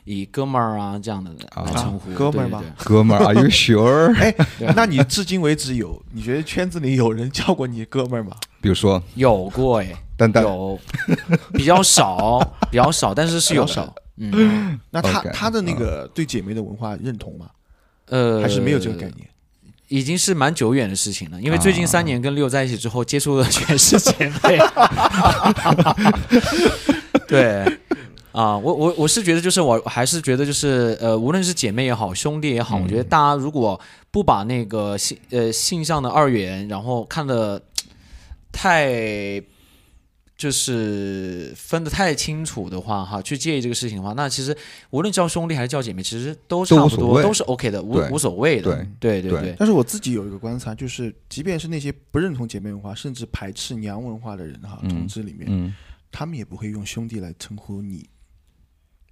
[0.05, 4.15] 以哥们儿啊这样的来称呼、啊哥们儿吗对对对哥们儿，Are you sure？
[4.21, 4.35] 哎，
[4.77, 8.37] 那你至今为止有你觉得圈子里有人叫过你哥们儿吗？
[8.61, 9.95] 比如说有过哎，
[10.43, 10.79] 有
[11.55, 12.39] 比较少，
[12.71, 13.95] 比较少，但是是有少。
[14.17, 17.49] 嗯，那他他的那个对姐妹的文化认同吗？
[18.07, 19.29] 呃，还是没有这个概念？
[19.95, 24.59] 已经是蛮久远的事情了，因为最近啊三年跟六在一起之后，接触的全是姐妹。
[27.29, 27.65] 对，
[28.33, 33.81] 啊，我我我是觉得，就是我还是觉得，就是呃，无论是姐妹也好，兄弟也好，我觉得大家如果
[34.11, 37.63] 不把那个性呃性上的二元，然后看的
[38.51, 39.41] 太。
[40.37, 44.57] 就是分得太清楚的话，哈，去介意这个事情的话，那其实
[44.91, 48.75] 无论叫兄弟还是叫姐妹，其实都差不多，都是 OK 的，无无所谓的。
[49.01, 49.21] 对。
[49.21, 55.73] 对对对，但是我自己有一个观察，就是即便是那些不认同姐妹文化，甚至排斥娘文化的人哈，嗯同志里面，嗯，
[56.11, 58.09] 他们也不会用兄弟来称呼你。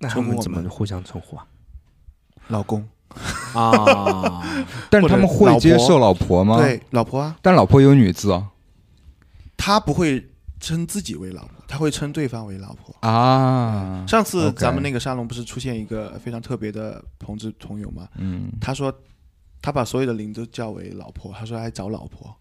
[0.00, 0.36] 那他称呼我们。
[0.36, 1.46] 们怎么互相称呼啊？
[2.48, 2.84] 老公，
[3.54, 4.42] 啊，
[4.90, 8.48] 但是他们会接受老婆吗？，对，老婆啊，但老婆有女字啊
[9.56, 10.26] 他不会
[10.62, 12.94] 称自己为老婆，他会称对方为老婆。
[13.00, 18.08] 啊，上次咱们那个沙龙不是出现一个非常特别的同志同友吗？
[18.16, 18.90] 嗯，他说
[19.60, 22.34] 他把所有的零都叫为老婆，他说还找老婆。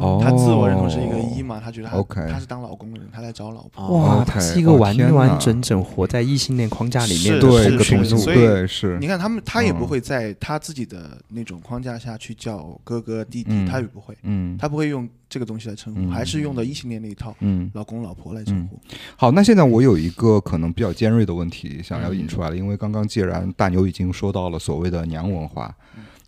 [0.00, 3.98] 哦，他自我认同是一个一嘛，他觉得他 OK 他是当老公的人，他在找老婆。
[3.98, 9.88] 哇，他是一个完完整整活在异性恋框架里面的对是一个同性，是所以对是你，看他们，他也不嗯。
[9.92, 14.56] 会在他自己的那种框架下去叫哥哥弟弟，嗯他也不会，嗯。
[14.58, 16.10] 他不会用这个东西来称呼，嗯。
[16.10, 17.70] 还是用的异性恋那一套嗯。
[17.74, 18.80] 老公老婆来称呼。
[19.16, 25.74] 好，那现在我有一个可能比较尖锐的问题想要引出来了，因为刚刚既然大牛已经说到了所谓的娘文化，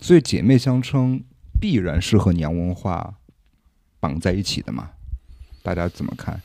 [0.00, 1.22] 所以姐妹相称
[1.58, 3.14] 必然是和娘文化
[4.04, 4.90] 绑在一起的嘛？
[5.62, 6.38] 大家怎么看？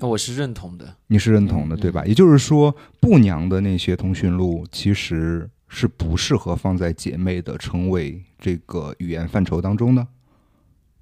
[0.00, 0.94] 我是认同的。
[1.06, 2.04] 你是认同的，嗯对吧？
[2.04, 10.06] 也就是说，不娘的那些通讯录其实是不适合放在姐妹的称谓这个语言范畴当中的。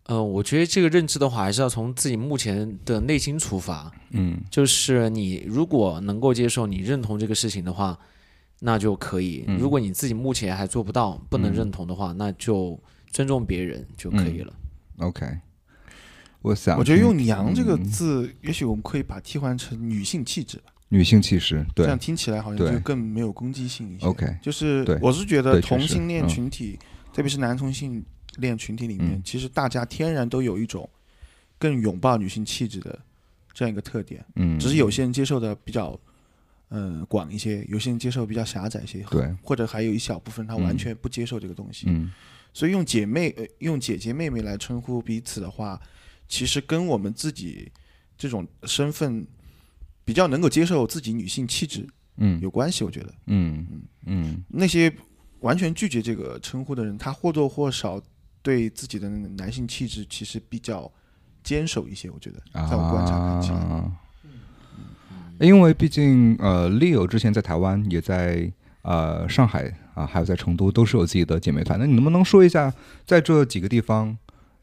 [0.05, 3.91] 呃，我觉得这个认知的话，还是要从自己目前的内心出发。
[4.11, 7.99] 嗯就是你如果能够接受、你认同这个事情的话，
[8.61, 12.79] 那就可以；嗯如果你自己目前还做不到、不能认同的话，那就
[13.11, 14.53] 尊重别人就可以了。
[14.99, 15.27] ，OK。
[16.41, 17.85] 我想，我觉得用“娘”这个嗯。
[17.85, 21.85] 字，也许我们可以把替换成女性气质吧，女性气势，对。
[21.87, 24.07] 这样听起来好像就更没有攻击性一些。
[24.07, 26.29] ，OK，就是我是觉得同性恋嗯。
[26.29, 26.79] 群体，
[27.13, 28.05] 特别是男同性
[28.39, 29.23] 恋群体里面，嗯。
[29.25, 30.89] 其实大家天然都有一种
[31.59, 32.99] 更拥抱女性气质的
[33.53, 35.97] 这样一个特点，嗯，只是有些人接受的比较
[36.73, 41.85] 呃广一些，有些人接受比较狭窄一些，对，或者还有一小部分他嗯完全不接受这个东西。
[41.89, 42.11] 嗯
[42.55, 45.81] 所以用姐妹、呃、用姐姐妹妹来称呼彼此的话，
[46.29, 47.71] 其实跟我们自己
[48.19, 49.27] 这种身份
[50.05, 52.85] 比较能够接受自己女性气质嗯有关系。
[52.85, 53.67] 我觉得嗯
[54.05, 54.93] 嗯那些
[55.41, 57.99] 完全拒绝这个称呼的人，他或多或少
[58.43, 60.93] 对自己的男性气质其实比较
[61.43, 62.11] 坚守一些。
[62.11, 63.91] 我觉得，在我观察看起来，啊，
[65.43, 68.51] 因为毕竟呃，Leo 之前在台湾，也在
[68.83, 71.79] 呃上海啊，还有在成都，都是有自己的姐妹团。
[71.79, 72.73] 那你能不能说一下，
[73.05, 74.17] 在这几个地方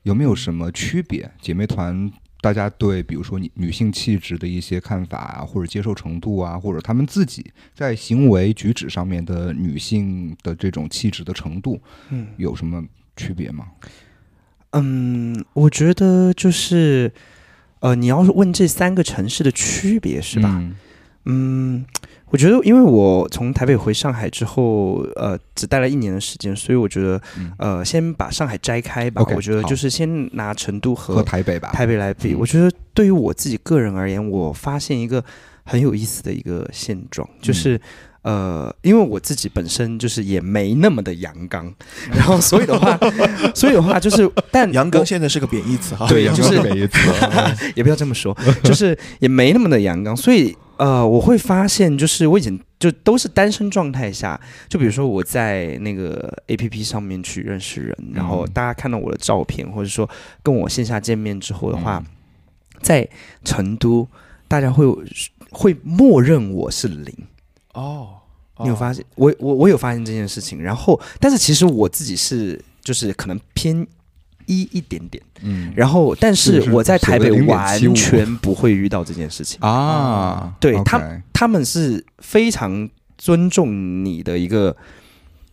[0.04, 1.30] 有没有什么区别？
[1.42, 2.10] 姐妹团
[2.42, 12.82] 大家对比如说女女性气质的一些看法啊，或者接受程度啊，或者她们自己在行为举止上面的女性的这种气质的程度，嗯有什么
[13.18, 13.68] 区别吗？
[14.72, 17.12] 嗯，我觉得就是，
[17.80, 20.58] 呃，你要是问这三个城市的区别是吧？
[20.60, 20.76] 嗯
[21.26, 21.86] 嗯，
[22.30, 29.22] 我觉得因为我从台北回上海之后，呃，只待了一年的时间，所以我觉得，嗯呃，先把上海摘开吧。
[29.36, 35.24] 我觉得就是先拿成都和和台北吧，台北来比，嗯我觉得对于我自己个人而言，我发现一个
[35.64, 37.80] 很有意思的一个现状，嗯就是。
[38.30, 41.74] 呃，因为我自己本身就是也没那么的阳刚，
[42.14, 42.96] 然后所以的话，
[43.56, 46.08] 所以的话就是，但阳刚现在是个贬义词哈。
[46.08, 47.00] 对就是贬义词，
[47.76, 60.08] 也不要这么说，就是也没那么的阳刚，所以呃，我会发现，就是我以前就都是单身状态下，就比如说我在那个 A P P 上面去认识人，然后嗯大家看到我的照片，或者说
[60.44, 62.06] 跟我线下见面之后的话，嗯
[62.82, 63.10] 在
[63.44, 64.08] 成都
[64.48, 64.86] 大家会
[65.50, 67.14] 会默认我是零。
[67.74, 68.19] 哦，
[68.62, 69.04] 你有发现？
[69.16, 73.86] 我我我有发现这件事情，然后但是其实我自己是就是可能偏
[74.46, 75.24] 一一点点。
[75.42, 79.58] 嗯然后，但是我在台北完全不会遇到这件事情。
[79.62, 84.76] 啊，对他他们是非常尊重你的一个，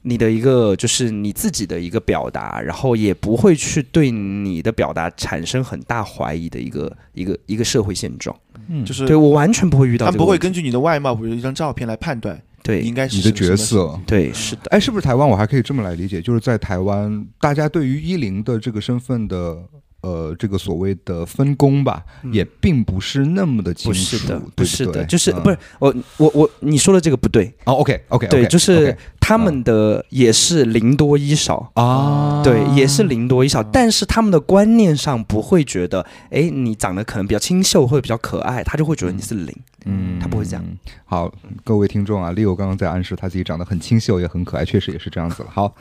[0.02, 8.36] 你的一个就是你自己的一个表达，然后也不会去对你的表达产生很大怀疑的一个一个一个社会现状。
[8.68, 13.98] 嗯就是对我完全不会遇到他们不会根据你的外貌，比如一张照片来判断你应该是你的角色。
[14.06, 15.28] 对是的，哎，是不是台湾？
[15.28, 19.58] 我还可以这么来理解，就是在台湾，大家对于一零的这个身份的
[20.02, 22.32] 呃这个所谓的分工吧，嗯。
[22.32, 25.04] 也并不是那么的清不楚，是的，对不是的，对？
[25.06, 25.42] 就是嗯。
[25.42, 31.68] 不是我我我你说的这个不对，哦，OK OK，对，就是他们的也是零多一少。
[31.74, 39.52] 啊，对，也是零多一少，但是他们的观念上不会觉得，哎，你长得可能比较清秀或者比较可爱，他就会觉得你是零。
[39.84, 40.64] 嗯，他不会这样。
[41.04, 41.28] 好，
[41.64, 45.48] 各位听众啊，Leo 刚刚在暗示他自己长得很清秀，也很可爱，确实也是这样子了。
[45.52, 45.74] 好，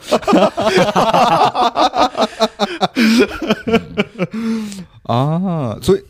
[5.14, 6.02] 啊，所以。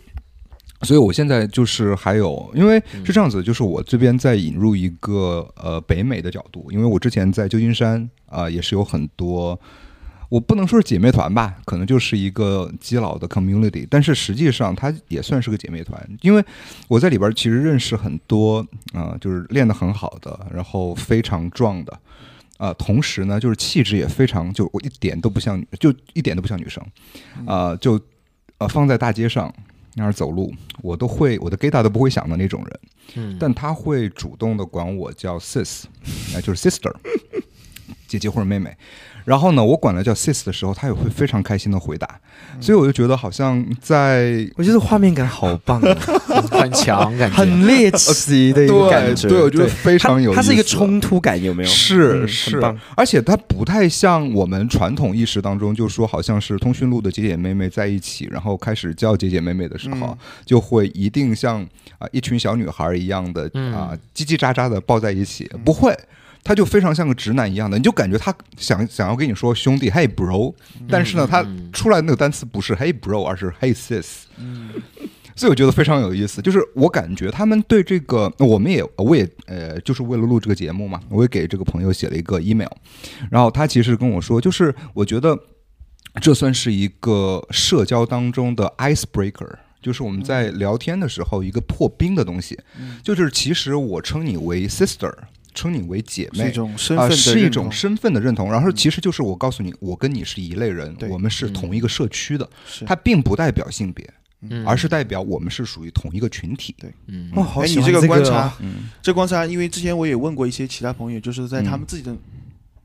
[0.86, 9.60] 所以，我现在就是还有，因为是这样子，就是我这边在引入一个呃北美的角度，因为我之前在旧金山啊、也是有很多，
[10.30, 16.43] 我不能说是姐妹团吧，可能就是一个基佬的 community，但是实际上它也算是个姐妹团，因为
[16.88, 22.00] 我在里边其实认识很多啊、就是练得很好的，然后非常壮的。
[22.58, 26.82] 啊、同时呢，就是气质也非常，就我一点都不像女，就一点都不像女生，
[27.45, 28.00] 啊、就
[28.60, 29.54] 呃放在大街上
[29.96, 32.80] 那儿走路，我都会我的 gay 大都不会想的那种人，
[33.16, 35.86] 嗯，但他会主动的管我叫 sis，
[36.34, 36.94] 那、就是 sister，
[38.08, 38.76] 姐姐或者妹妹。
[39.26, 42.08] 然后呢，我管她叫 sis 的时候，她也会非常开心的回答，
[42.62, 45.98] 所以我就觉得好像在我觉得画面感好棒啊，
[46.52, 49.28] 很强，感觉很猎奇的一个感觉。
[49.28, 50.39] 对对，我觉得非常有意思。
[50.39, 51.67] 它是一个冲突感，有没有？
[51.67, 52.62] 是是
[52.95, 61.63] 而且它不太像我们传统意识当中，就说好像是通讯录的姐姐妹妹在一起，然后开始叫姐姐妹妹的时候，就会一定像
[61.98, 65.97] 啊一群小女孩一样的啊叽叽喳喳的抱在一起，不会。
[66.46, 70.54] 他就非常像个直男一样的，你就感觉他想想要跟你说兄弟，Hey bro，
[70.88, 71.43] 但是呢，他
[71.74, 74.06] 出来那个单词不是 Hey bro，而是 Hey sis，
[75.36, 76.43] 所以我觉得非常有意思。
[76.43, 82.70] 就是我感觉他们对这个，我们也我也呃，就是为了录这个节目嘛，我也给这个朋友写了一个 email，
[83.32, 85.36] 然后他其实跟我说，就是我觉得
[86.22, 89.50] 这算是一个社交当中的 icebreaker，
[89.82, 92.60] 就是我们在聊天的时候一个破冰的东西，
[93.02, 95.12] 就是其实我称你为 sister。
[95.56, 98.51] 称你为姐妹，是一种身份的是一种身份的认同。
[98.51, 102.47] 然后其实就是我告诉你，我跟你是一类人，我们是同一个社区的。
[102.86, 104.08] 它并不代表性别，
[104.66, 106.76] 而是代表我们是属于同一个群体。
[106.78, 112.16] 对，嗯，哦，好哎，喜欢这你这个观察，嗯这观察，因为之前我也问过一些其他朋友，就是在他们自己的，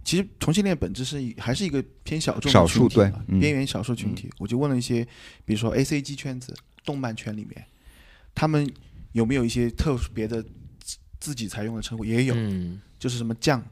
[0.05, 4.31] 其实同性恋本质是还是一个偏小众少数对嗯边缘少数群体。
[4.39, 5.05] 我就问了一些，
[5.45, 6.55] 比如说 A C G 圈子、
[6.85, 7.67] 动漫圈里面，
[8.35, 8.67] 他们
[9.13, 10.45] 有没有一些特别的
[11.21, 12.05] 自自己才用的称呼？
[12.05, 12.81] 也有，嗯。
[12.99, 13.65] 就是什么酱，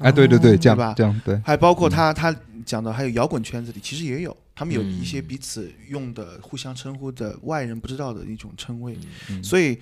[0.00, 0.94] 哎，对对对，这样对吧？
[0.94, 2.34] 这样对，还包括他他
[2.66, 8.94] 讲的，还有摇滚圈子里其实也有，他们有一些嗯彼此用的、互相称呼的外人不知道的一种称谓，
[9.30, 9.42] 嗯。
[9.42, 9.78] 所以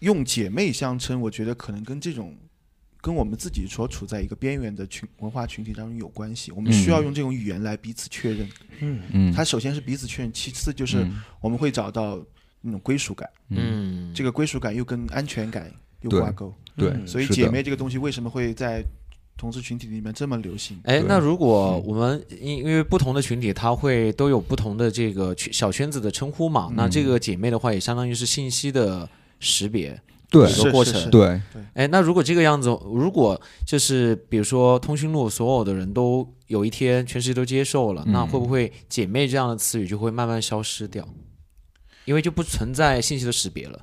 [0.00, 2.36] 用姐妹相称，我觉得可能跟这种
[3.00, 6.50] 跟我们自己所处在一个边缘的群文化群体当中有关系。
[6.50, 8.48] 我们需要用这种语言来彼此确认，
[8.80, 9.00] 嗯。
[9.12, 11.22] 嗯，它首先是彼此确认，其次就是嗯。
[11.40, 12.20] 我们会找到
[12.60, 15.70] 那种归属感，嗯，这个归属感又跟安全感
[16.04, 18.84] 又对挂钩，对，嗯所以姐妹这个东西为什么会在
[19.36, 20.78] 同志群体里面这么流行？
[20.84, 26.70] 哎，那如果我们因因为不同的群体，它会都有不同的这个圈小圈子的称呼嘛？
[26.76, 29.08] 那这个姐妹的话，也相当于是信息的
[29.40, 29.98] 识别
[30.30, 31.10] 对一个过程。
[31.10, 31.40] 对，
[31.72, 41.08] 哎，那如果这个样子，如果就是比如说通讯录所有的人都有一天全世界都接受了，那嗯会不会姐妹这样的词语就会慢慢消失掉？
[42.04, 43.80] 因为就不存在信息的识别了。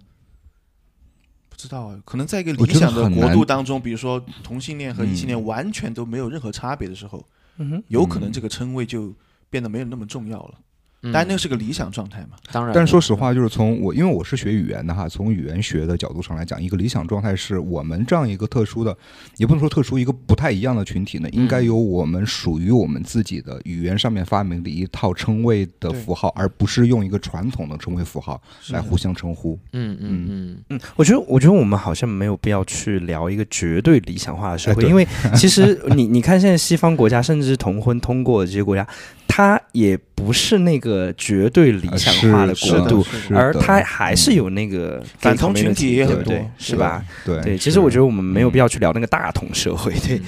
[1.62, 7.24] 不知道啊，可能在一个理想的国度当中，比如说同性恋和异性恋完全都没有任何差别的时候，
[7.58, 9.14] 嗯，有可能这个称谓就
[9.48, 10.56] 变得没有那么重要了。
[11.04, 11.12] 嗯。
[11.12, 12.38] 当然，那是个理想状态嘛。
[12.52, 18.96] 当然，但是说实话，就是从我因为我是学语言的哈，从语言学的角度上来讲，一个理想状态是我们这样一个特殊的，
[19.38, 29.58] 也不能说特殊，一个不太一样的群体呢，应该有我们属于我们自己的语言上面发明的一套称谓的符号，而不是用一个传统的称谓符号来互相称呼。
[29.74, 30.58] 嗯嗯嗯。
[30.70, 38.88] 嗯，我觉得，我觉得我们好像没有必要去聊一个绝对理想化的社会，哎因为其实你你看现在西方国家，甚至是同婚通过的这些国家，
[39.34, 47.02] 它也不是那个绝对理想化的是国度，而它还是有那个反同群体也很多是吧？
[47.24, 50.22] 对对，其实我觉得我们没有必要去聊那个大同社会，对，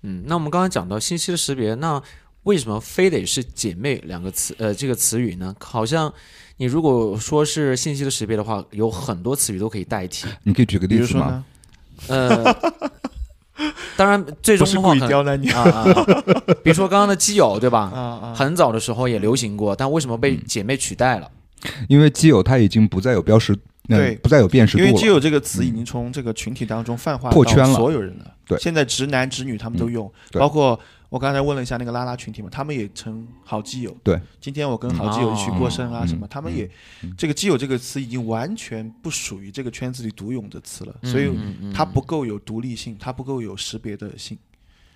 [0.00, 0.24] 嗯。
[0.26, 2.02] 那我们刚刚讲到信息的识别，那
[2.44, 5.54] 为什么非得是姐妹两个词呃这个词语呢？
[5.60, 6.10] 好像
[6.56, 10.26] 你如果说是信息的识别的话，有很多词语都可以代替。
[10.44, 11.44] 你可以举个例子吗？
[12.08, 12.42] 呃，
[13.96, 15.84] 当然最终的话可能刁难你啊啊，
[16.62, 17.90] 比如说刚刚的基友对吧？
[17.94, 18.34] 啊啊！
[18.34, 21.30] 很早的时候也流行过，但为什么被姐妹取代了？
[21.88, 23.52] 因为基友它已经不再有标识，
[23.88, 25.06] 呃对不再有辨识度因为“基。
[25.06, 28.32] 友”这个词已经从这个群体当中泛化到破圈了所有人了。
[28.46, 30.78] 对现在直男直女他们都用，对包括
[31.16, 33.96] 我刚才问了一下那个拉拉群体嘛，他们也称好基友。
[34.04, 36.08] 对，今天我跟好基友一起过生啊嗯。
[36.08, 36.70] 什么，他们也
[37.16, 41.32] 这个基友这个词已经完全不属于这个圈子里独有的词了，所以
[41.72, 44.36] 它不够有独立性，它不够有识别的性。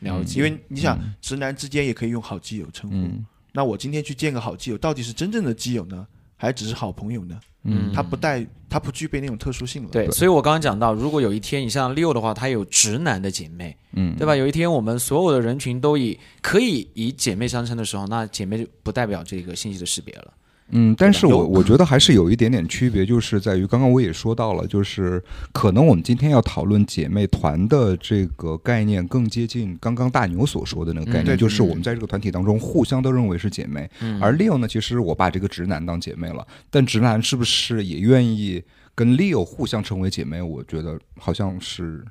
[0.01, 2.97] 了解，因为你想，直男之间也可以用好基友称呼。
[2.97, 3.25] 嗯。
[3.53, 6.07] 那我今天去见个好基友，到底是真正的基友呢，
[6.41, 7.39] 还只是好朋友呢？
[7.65, 9.91] 嗯他不带，他不具备那种特殊性了。
[9.91, 14.35] 对，所以我刚刚讲到，如果有一天你像六的话，他有直男的姐妹，嗯，对吧？
[14.35, 20.33] 有一天我们所有的人群都以可以以姐妹相称的时候，那姐妹就不代表这个信息的识别了。
[20.73, 33.91] 嗯，但是我我觉得还是有一点点区别，就是在于刚刚我也说到了，就是可能我们今天要讨论姐妹团的这个概念，更接近刚刚大牛所说的那个概念，嗯就是我们在这个团体当中互相都认为是姐妹。
[34.01, 34.21] 嗯。
[34.21, 38.63] 而 Leo 呢，其实我把这个直男当姐妹了，但直男是不是也愿意
[38.95, 40.41] 跟 Leo 互相成为姐妹？
[40.41, 42.05] 我觉得好像是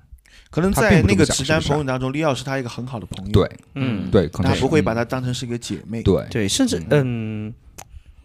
[0.49, 3.49] 可能在那个直男朋友当中，利奥是他一个很好的朋友，对。
[3.75, 6.01] 嗯，对，可能他不会把嗯他当成是一个姐妹。
[6.01, 6.25] 对。
[6.31, 7.53] 对，甚至嗯，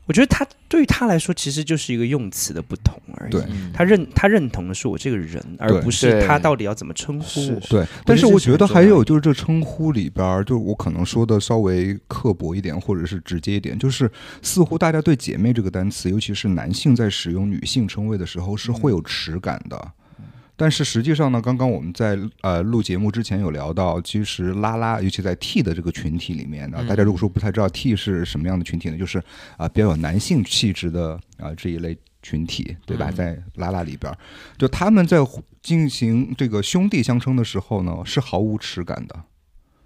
[0.06, 3.32] 我觉得他对于他来说，其实就是一个用词的不同而已。
[3.32, 3.42] 对，
[3.72, 7.60] 他认他认同的是我这个人，而不是他到底要怎么称呼我。
[7.68, 14.10] 对，但是我觉得还有就是这称呼里边，就是我可能说的稍微刻薄一点，或者是直接一点，就是
[14.42, 19.92] 似乎大家对“姐妹”这个单词，尤其是男性在使用女性称谓的时候，是会有耻感的。
[20.56, 29.22] 但是实际上呢，刚刚我们在呃录节目之前有聊到，其实拉拉，尤其在 T 的这个群体里面呢，大家如果说不太知道 T 是什么样的群体呢，就是
[29.56, 33.10] 啊比较有男性气质的啊这一类群体，对吧？
[33.10, 34.16] 在拉拉里边，
[34.56, 35.18] 就他们在
[35.60, 39.24] 进行这个兄弟相称的时候呢，是毫无耻感的。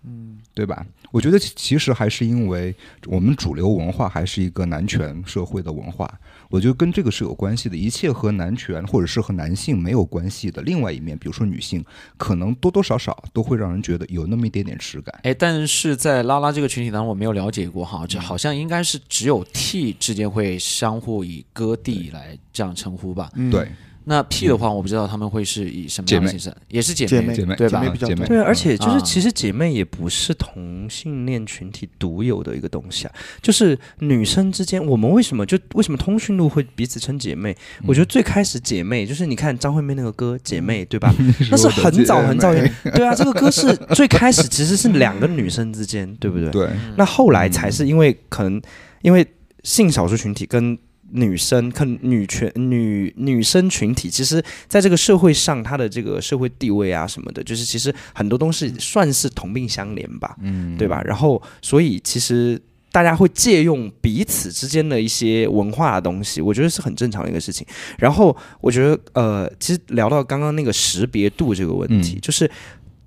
[0.04, 0.86] 嗯，对吧？
[1.10, 2.72] 我觉得其实还是因为
[3.06, 6.08] 我们主流文化还是一个男权社会的文化，
[6.48, 7.76] 我觉得跟这个是有关系的。
[7.76, 11.84] 一切和男权或者是和男性没有关系的另外一面，比如说女性，
[12.16, 15.18] 可能多多少少都会让人觉得有那么一点点耻感。
[15.22, 23.30] 哎，但是在拉拉这个群体当中，我没有了解过哈，这好像应该是只有 T 之间会相互以哥弟来这样称呼吧？
[23.50, 23.68] 对。
[24.08, 27.84] 那 P 的话，我不知道他们会是以什么样的形式，也是姐妹，姐妹对吧？
[27.98, 37.54] 姐妹对，而且就是其实姐妹也不是同性恋群体独有的一个东西啊，就是女生之间，我们为什么就为什么通讯录会彼此称姐妹？
[37.86, 41.14] 我觉得最开始姐妹就是你看张惠妹那个歌《姐妹》，对吧？
[41.50, 46.50] 那是很早很早远，对啊，这个歌是最开始其实是两个女生之间，对不对？
[46.50, 46.70] 对。
[46.96, 48.58] 那后来才是因为可能
[49.02, 49.26] 因为
[49.64, 50.78] 性少数群体跟。
[51.12, 61.02] 女生看女权女女生群体，其实在这个社会上，她的这个社会地位啊什么的，就是其实很多东西算是同病相怜吧，嗯，对吧？
[61.04, 62.60] 然后，所以其实
[62.92, 67.66] 大家会借用彼此之间的一些文化的东西，我觉得是很正常的一个事情。
[67.98, 72.50] 然后，我觉得呃，其实聊到刚刚那个识别度这个问题，就是。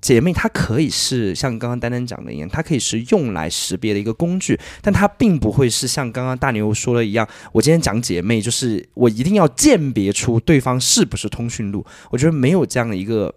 [0.01, 11.85] 姐妹，它可以是像刚刚丹丹讲的一样，它可以是用来识别的一个工具，但它并不会是像刚刚大牛说的一样，我今天讲姐妹，就是我一定要鉴别出对方是不是通讯录。
[12.09, 13.33] 我觉得没有这样的一个。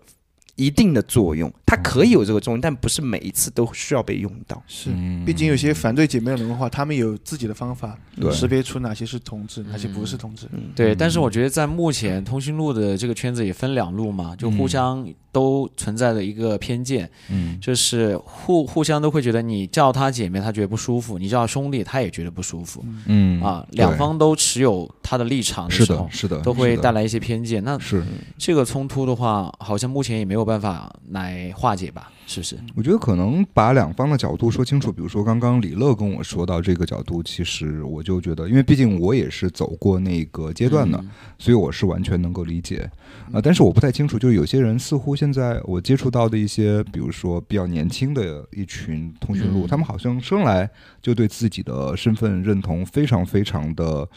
[0.56, 4.62] 一定的作用，它可以有这个作用，但不是每一次都需要被用到。
[4.66, 4.90] 是，
[5.26, 7.98] 毕竟有些反对姐妹的文化，他们有自己的方法，
[8.32, 10.46] 识别出哪些是同志，哪些不是同志。
[10.74, 22.84] 对，但是我觉得在目前通讯录的这个圈子也分两路嘛，就互相都存在的一个偏见，嗯，就是互互相都会觉得你叫他姐妹，他觉得不舒服；你叫兄弟，他也觉得不舒服。
[23.06, 27.64] 嗯啊，两方都持有他的立场的时候，是的，都会带来一些偏见。
[27.64, 28.04] 那是
[28.38, 30.44] 这个冲突的话，好像目前也没有。
[30.44, 32.58] 办法来化解吧，是不是？
[32.74, 34.92] 我觉得可能把两方的角度说清楚。
[34.92, 41.02] 比如说，刚刚李乐跟我说到这个角度，其实我就觉得，因为毕竟我也是走过那个阶段的，
[41.38, 42.90] 所以我是完全能够理解
[43.32, 43.40] 啊。
[43.42, 50.68] 但是我不太清楚，就是有些人似乎现在我接触到的一些，比如说比较年轻的一群通讯录，他们好像生来
[51.00, 54.08] 就对自己的身份认同非常非常的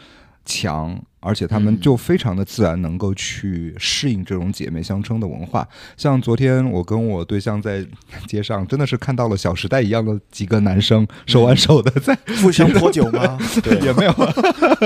[0.43, 0.99] 强。
[1.19, 5.67] 而且他们就非常的自然，能够去适应这种姐妹相称的文化。
[5.97, 7.85] 像昨天我跟我对象在
[8.27, 13.37] 街上，真的是看到了《小时代》一样的几个男生手挽手的在 互相泼酒吗？
[13.63, 14.13] 对，也没有。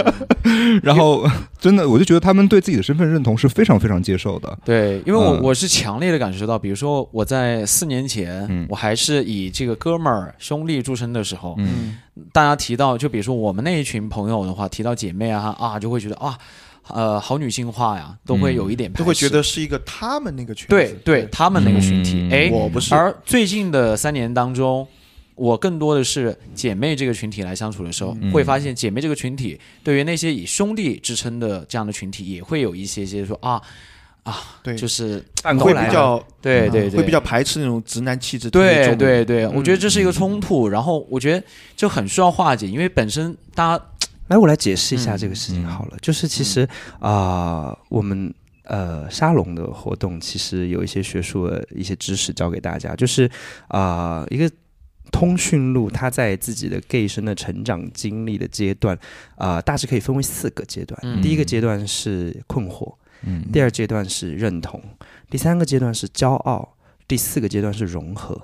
[0.81, 1.27] 然后
[1.59, 4.57] 真的，我就觉得他们对自己的身份认同是非常非常接受的。
[4.63, 11.97] 对，因为我我是强烈的感受到，比如说我在四年前，我还是以这个哥们儿兄弟著称的时候，嗯，
[12.31, 16.15] 大家提到就比如说我们那一群朋友的话，提到姐妹啊啊，就会觉得。
[16.21, 16.37] 啊，
[16.87, 22.29] 呃，好女性化呀，都会有一点，都会觉得是一个他们那个群，对，对他们那个群体。
[22.31, 22.93] 哎，我不是。
[22.93, 24.87] 而最近的三年当中，
[25.35, 33.59] 我更多的是姐妹这个群体来相处的时候，会发现姐妹这个群体对于那些以兄弟之称的这样的群体，也会有一些些说啊
[34.23, 35.23] 啊，对，就是
[35.59, 38.49] 会比较，对对对，会比较排斥那种直男气质。
[38.49, 41.43] 对对对，我觉得这是一个冲突，然后我觉得
[41.75, 43.83] 就很需要化解，因为本身大家。
[44.31, 45.97] 来，我来解释一下这个事情好了。
[46.01, 46.65] 就是其实
[46.99, 52.95] 啊，我们呃沙龙的活动其实有一些学术的一些知识教给大家。
[52.95, 53.29] 就是
[53.67, 54.49] 啊，一个
[55.11, 58.97] 通讯录，它在自己的 gay 生的成长经历的阶段
[59.35, 61.21] 啊，大致可以分为四个阶段。
[61.21, 64.81] 第一个阶段是困惑，嗯，第二阶段是认同，
[65.29, 68.41] 第三个阶段是骄傲，第四个阶段是融合。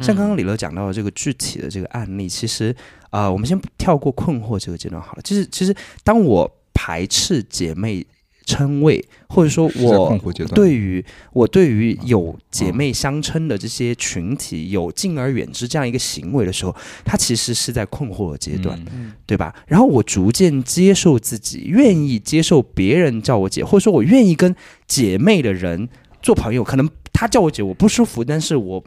[0.00, 2.74] 像刚刚李乐讲到的这个具体的这个案例，其实
[3.10, 5.22] 啊，我们先跳过困惑这个阶段好了。
[5.22, 8.06] 就是，其实当我排斥姐妹
[8.46, 10.18] 称谓，或者说我
[10.54, 18.78] 对于我对于有姐妹相称的这些群体有敬而远之这样一个行为的时候，它其实是在困惑的阶段，
[19.26, 19.54] 对吧？
[19.66, 24.54] 然后我逐渐接受自己，愿意接受别人叫我姐，或者说我愿意跟
[24.86, 25.88] 姐妹的人
[26.22, 26.64] 做朋友。
[26.64, 28.84] 可能他叫我姐我不舒服，但是我。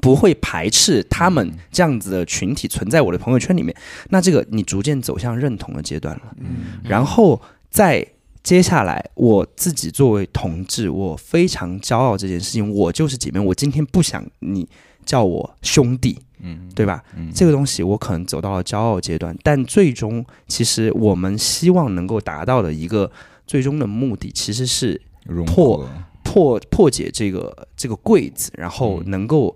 [0.00, 3.76] 不会排斥他们这样子的群体存在我的朋友圈里面，
[4.08, 6.22] 那这个你逐渐走向认同的阶段了。
[6.38, 6.80] 嗯。
[6.82, 7.40] 然后
[7.70, 8.06] 在
[8.42, 14.68] 接下来，我自己作为同志，我非常骄傲这件事情，我就是姐妹，我今天不想你
[15.04, 17.04] 叫我兄弟，嗯，对吧？
[17.16, 17.30] 嗯。
[17.32, 23.08] 这个东西我可能走到了骄傲阶段，但最终其实我们希望能够达到的一个
[23.46, 25.00] 最终的目的，其实是
[25.46, 25.88] 破
[26.24, 29.10] 破破解这个这个柜子，然后嗯。
[29.10, 29.54] 能够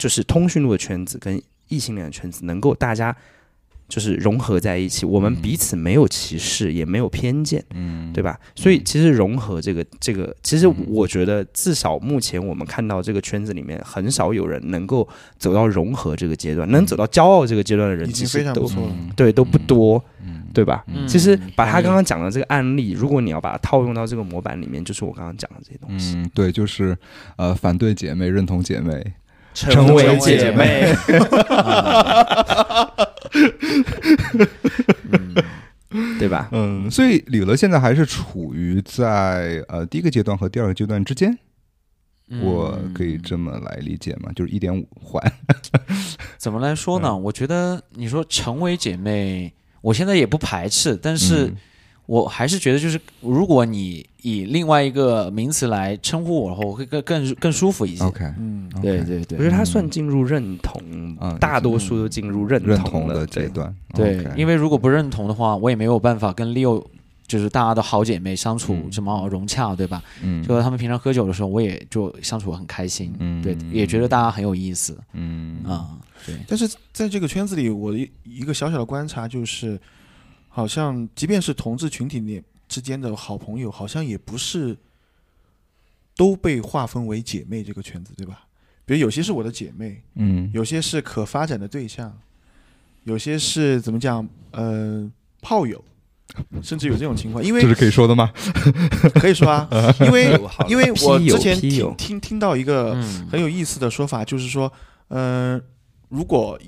[0.00, 3.14] 就是通讯录的圈子跟异性恋的圈子能够大家
[3.86, 8.38] 就是融合在一起，我们彼此没有歧视，也没有偏见，嗯，对吧？
[8.54, 15.06] 所以其实融合这个这个，其实我觉得至少目前我们看到这个圈子里面很少有人能够
[15.38, 18.94] 走到融合这个阶段，能走到骄傲这个阶段的人，已经其实都非常不错了。
[18.96, 20.84] 嗯对都不多，嗯对吧？
[20.86, 26.14] 嗯其实把他刚刚讲的这个案例，如果你要把它套用到这个模板里面，就是我刚刚讲的这些东西。
[26.16, 26.96] 嗯，对，就是
[27.36, 29.04] 呃，反对姐妹，认同姐妹，
[29.54, 30.94] 成为姐姐妹。
[36.18, 36.48] 对吧？
[36.52, 41.36] 嗯，所以李乐现在还是处于在呃第一个阶段和第二个阶段之间，
[42.42, 44.30] 我可以这么来理解吗？
[44.36, 45.20] 就是一点五环，
[46.38, 47.16] 怎么来说呢？
[47.16, 51.56] 我觉得你说成为姐妹，我现在也不排斥，但是嗯
[52.10, 58.02] 我还是觉得，就是如果你以另外一个名词来称呼我的话，我会更更更舒服一些。
[58.02, 59.38] OK，嗯，对对对。
[59.38, 63.42] 我觉得他算进入认同嗯，大多数都进入认认同的阶。
[63.42, 63.48] 对。
[63.50, 66.84] 段，对因为如果不认同的话，我也没有办法跟 Leo
[67.28, 68.90] 就是大家的好姐妹相处嗯。
[68.90, 70.02] 这么融洽，对吧？
[70.20, 70.42] 嗯。
[70.42, 73.40] 就他们平常喝酒的时候，我也就相处得很开心，嗯。
[73.40, 74.98] 对，也觉得大家很有意思。
[75.12, 75.62] 嗯。
[75.64, 75.90] 啊、
[76.26, 79.80] 对，但是在这个圈子里，我的一一个小小的观察就是，
[80.50, 84.76] 好像即便是同志群体里之间的好朋友，好像也不是
[86.16, 88.46] 都被划分为姐妹这个圈子，对吧？
[88.84, 92.12] 比如有些是我的姐妹，嗯有些是可发展的对象，
[93.04, 94.28] 有些是怎么讲？
[94.50, 95.08] 呃，
[95.40, 95.82] 炮友，
[96.60, 97.42] 甚至有这种情况。
[97.44, 98.32] 因为这是可以说的吗？
[99.14, 99.68] 可以说啊，
[100.04, 100.36] 因为
[100.68, 104.72] 因为我之前听听听到一个嗯很有意思的说法，就是说，
[105.08, 105.62] 嗯、
[106.08, 106.58] 如果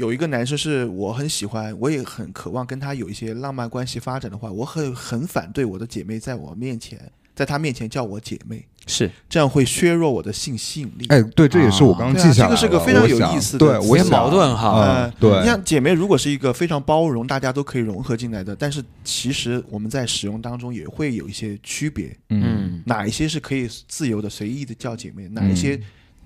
[0.00, 6.98] 有一个男生是我很喜欢，我也很渴望跟他有一些浪漫关系发展的话，我很很反对我的姐妹在我面前，
[7.34, 9.10] 在他面前叫我姐妹，是。
[9.28, 11.04] 这样会削弱我的性吸引力。
[11.08, 12.56] 哎，对，这也是我刚刚记下来了。
[12.56, 14.80] 这个是个非常有意思的对，我有些矛盾哈。
[14.80, 22.42] 呃嗯，对，你像姐妹如果是一个非常包容，大家都可以融合进来的，但是其实我们在使用当中也会有一些区别，嗯。
[22.42, 25.56] 嗯哪一些是可以自由的、随意的叫姐妹，哪一嗯。
[25.56, 25.78] 些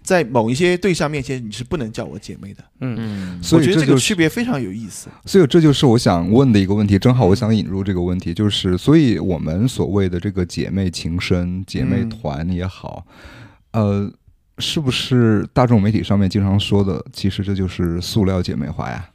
[0.04, 2.62] 在某一些对象面前你是不能叫我姐妹的。
[2.80, 5.08] 嗯嗯，所以我觉得这个区别非常有意思。
[5.24, 13.06] 所以这就是我想问的一个问题，正好我想引入这个问题，就是所以我们所谓的这个姐妹情深、姐妹团也好，
[13.72, 14.12] 呃，
[14.58, 19.08] 是不是大众媒体上面经常说的，其实这就是塑料姐妹花呀？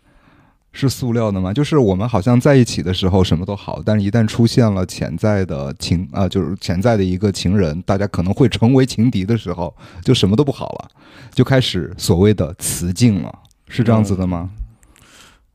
[0.79, 1.53] 是塑料的吗？
[1.53, 10.89] 就是我们好像在一起的时候什么都好，但是一旦出现了潜在的情啊、就是潜在的一个情人，大家可能会成为情敌的时候，就什么都不好了，
[11.33, 13.33] 就开始所谓的雌竞了，
[13.67, 14.49] 是这样子的吗？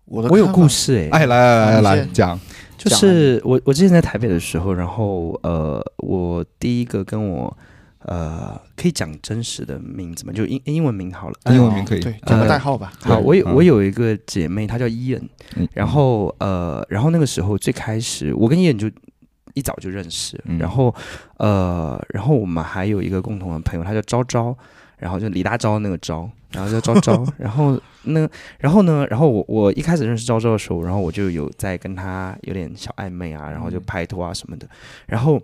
[0.07, 2.39] 我有故事哎、哎，来来来来讲，
[2.77, 7.57] 就是我我之前在台北的时候，然后呃，我第一个跟我
[8.05, 10.33] 呃可以讲真实的名字吗？
[10.33, 12.93] 就英英文名好了，英文名可以，对，讲个代号吧。
[13.01, 18.91] 好，我有我有一个姐妹，她叫伊恩，嗯然后呃，然后那个时候最开始我跟伊恩就
[19.55, 20.59] 一早就认识，嗯。
[20.59, 20.95] 然后
[21.39, 24.55] 呃，然后我们还有一个共同的朋友，他叫昭昭，
[24.99, 28.29] 然后就李大钊那个昭，然后叫昭昭， 然后那
[28.59, 34.69] 然后呢，然后我我一开始认识昭昭的时候，然后我就有在跟他有点小暧昧啊，然后就拍拖啊什么的，
[35.07, 35.41] 然后。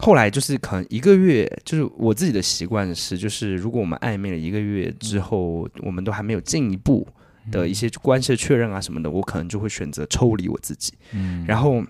[0.00, 7.06] 后来就是可能一个月，就是我自己的习惯是，就是如果我们暧昧了一个月之后，我们都还没有进一步
[7.52, 10.94] 的一些关系的确认啊什么的，我可能就会选择抽离我自己。
[11.12, 11.84] 嗯然后，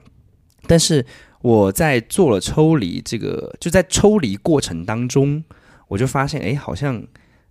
[0.67, 1.07] 但是
[1.41, 5.43] 我在做了抽离这个，就在抽离过程当中，
[5.87, 7.03] 我就发现，哎，好像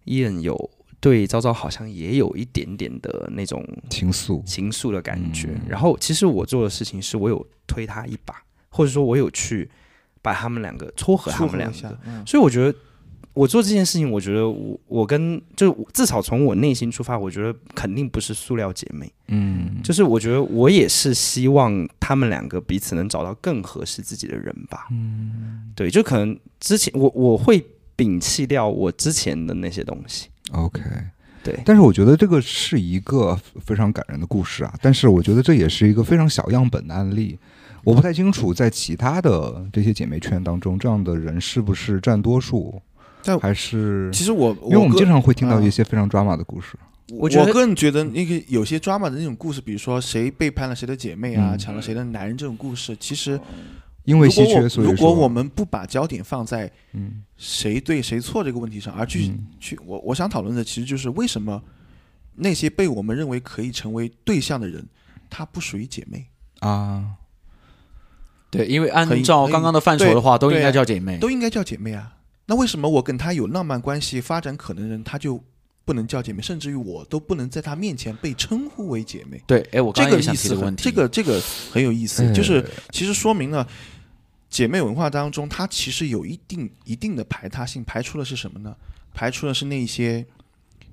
[0.03, 5.47] 伊人有对昭昭好像也有一点点的那种情愫，情愫的感觉。
[5.49, 8.36] 嗯然后，其实我做的事情是我有推他一把，
[8.70, 9.70] 或者说我有去
[10.22, 12.78] 把他们两个撮合他们两个。，嗯，所以我觉得
[13.34, 19.11] 我做这件事情，我觉得我我跟就至少从我内心出发，我觉得肯定不是塑料姐妹。
[19.28, 24.88] 嗯，就是我觉得我也是希望他们两个彼此能找到更合适自己的人吧。
[24.91, 27.65] 嗯，对，就可能之前我我会
[27.95, 30.30] 摒弃掉我之前的那些东西。
[30.51, 30.82] OK。
[31.41, 37.39] 对，但是我觉得这个是一个非常感人的故事啊，但是我觉得这也是一个非常小样本的案例。
[37.84, 42.82] 我不太清楚在其他的这些姐妹圈当中，这样的人是不是占多数，
[43.24, 45.62] 但还是其实我因为我们经常会听到啊。
[45.62, 46.78] 一些非常抓马的故事。
[47.12, 51.58] 我我个人觉得那个有些抓马的那种故事，比如说谁背叛了谁的姐妹啊，嗯。
[51.58, 53.40] 抢了谁的男人这种故事，其实
[54.04, 57.24] 因为稀缺，如果我所以如果我们不把焦点放在嗯。
[57.36, 59.48] 谁对谁错这个问题上，而去、嗯。
[59.60, 61.62] 去我我想讨论的其实就是为什么
[62.36, 64.86] 那些被我们认为可以成为对象的人，
[65.30, 66.28] 她不属于姐妹，
[66.60, 67.06] 啊，
[68.52, 71.18] 对，因为按照刚刚的范畴的话，都应该叫姐妹。
[71.18, 72.16] 都应该叫姐妹啊。
[72.45, 75.39] 那为什么我跟她有浪漫关系、发展可能的人，她就
[75.86, 79.39] 不能叫姐妹，甚至于我都不能在她面前被称呼为姐妹？
[79.45, 80.84] 对，哎，我这刚刚也想个意思这个问题。
[80.84, 81.41] 这个这个
[81.72, 83.68] 很有意思，哎就是其实说明了
[84.50, 88.76] 姐妹文化当中，它其实有一定一定的排他性，排除的是什么呢？
[89.14, 90.26] 排除的是那些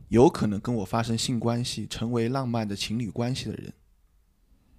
[0.08, 3.72] 有可能跟我发生性关系、成为浪漫的情侣关系的人。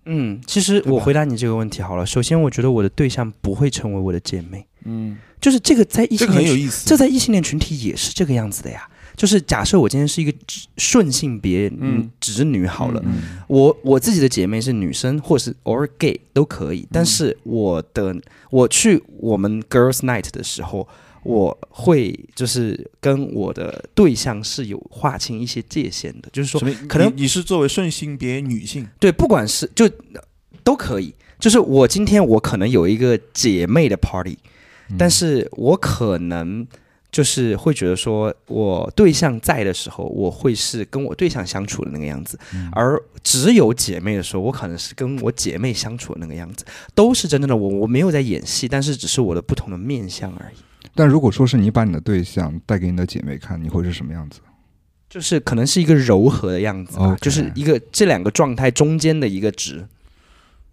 [0.08, 2.05] 嗯，其实我回答你这个问题好了。
[2.05, 6.88] 首先，我觉得我的对象不会成为我的姐妹，嗯，就是这个在异这个很性群，有意思。
[6.88, 8.88] 这在异性恋群体也是这个样子的呀。
[9.16, 11.80] 就是假设我今天是一个直顺性别嗯。
[11.82, 18.16] 嗯直女好了，嗯我我自己的姐妹是女生，或是偶尔 gay 都可以，但是我的
[18.51, 20.88] 我去我们 girls night 的时候，
[21.24, 26.61] 我会就是跟我的对象是有划清一些界限的，就是说？
[26.88, 29.89] 可能你你是作为顺性别女性，对，不管是就
[30.63, 31.13] 都可以。
[31.39, 34.38] 就是我今天我可能有一个姐妹的 party，、
[34.97, 36.65] 但是我可能
[37.11, 42.39] 就是会觉得说，我对象在的时候，我会是跟我对象相处的那个样子，
[42.72, 46.65] 而只有姐妹的时候，我可能是跟我姐妹相处的那个样子，
[46.95, 50.55] 都是真正的我，我没有在演戏，但是只是我的不同的面相而已。
[50.97, 54.41] 但如果说是你把你的对象带给你的姐妹看，你会是什么样子？
[55.09, 59.87] 就是可能是一个柔和的样子吧 OK 就是一个这两个状态中间的一个值。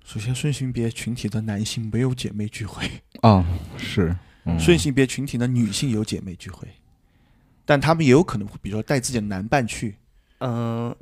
[0.04, 2.84] 首先顺性别群体的男性没有姐妹聚会，
[3.20, 3.44] 啊，
[3.76, 4.14] 是，
[4.44, 4.58] 嗯。
[4.58, 6.66] 顺性别群体的女性有姐妹聚会，
[7.64, 9.94] 但他们也有可能会，比如说带自己的男伴去，
[10.40, 10.94] 嗯、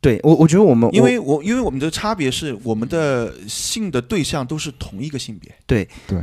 [0.00, 5.86] 对我我觉得我们因为我因为我们的差别是我们的性的对象都是同一个性别，对。
[6.06, 6.18] 对，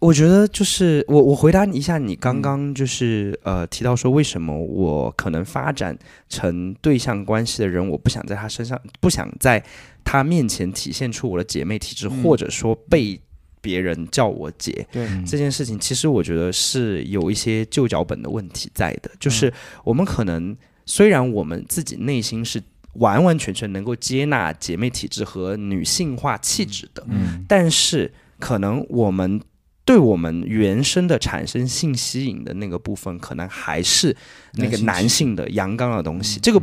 [0.00, 5.96] 我觉得就是我我回答一下你刚刚就是、呃提到说为什么我可能发展
[6.28, 9.62] 成对象关系的人，我不想在他身上不想在
[10.04, 12.22] 他面前体现出我的姐妹体质，嗯。
[12.22, 13.20] 或者说被
[13.60, 14.86] 别人叫我姐。
[15.26, 22.62] 这件事情，其实我觉得是有一些旧脚本的问题在的，就是我们可能虽然我们自己内心是
[22.94, 27.44] 完完全全能够接纳姐妹体质和女性化气质的，嗯。
[27.48, 29.40] 但是可能我们
[29.88, 34.14] 对我们原生的产生性吸引的那个部分，可能还是
[34.56, 36.38] 那个男男性性的阳刚的东西。
[36.40, 36.60] 这个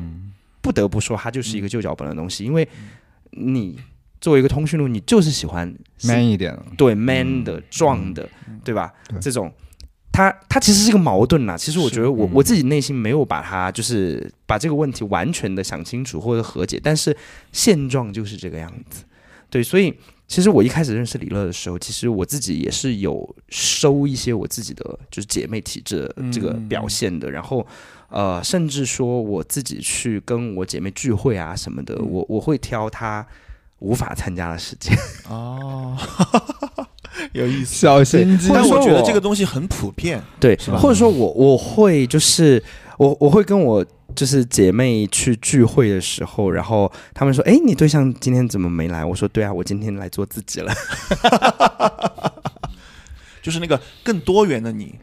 [0.62, 2.68] 不得不说，它就是一个旧脚本的东西，因为
[3.32, 3.80] 你
[4.22, 8.30] 作为一个通讯录，你就是喜欢 man 一点，对 man 的、壮的，
[8.64, 8.94] 对吧？
[9.10, 9.52] 对这种。
[10.12, 11.58] 它它其实是一个矛盾呐。
[11.58, 17.18] 其实我觉得我嗯我自己内心没有把它就是把这个问题完全的想清楚或者和解，但是
[17.52, 19.04] 现状就是这个样子。
[19.50, 19.92] 对，所以
[20.28, 27.66] 其实我一开始认识李乐的时候，其实我自己也是有收一些我自己的就是姐妹体质这个表现的，然后
[28.10, 33.26] 呃，甚至说我自己去跟我姐妹聚会啊什么的，我我会挑她
[33.80, 34.98] 无法参加的时间。
[35.30, 35.96] 哦，
[37.34, 37.76] 有意思。
[37.76, 38.50] 小心机。
[38.54, 42.64] 但我觉得这个东西很普遍，对是吧，或者说我我会就是
[42.98, 43.86] 我我会跟我
[44.16, 50.74] 就是姐妹去聚会的时候，然后她们说：“哎，你对象今天怎么没来？”我说：“对啊，我今天来做自己了。
[53.44, 54.96] 就是那个更多元的你，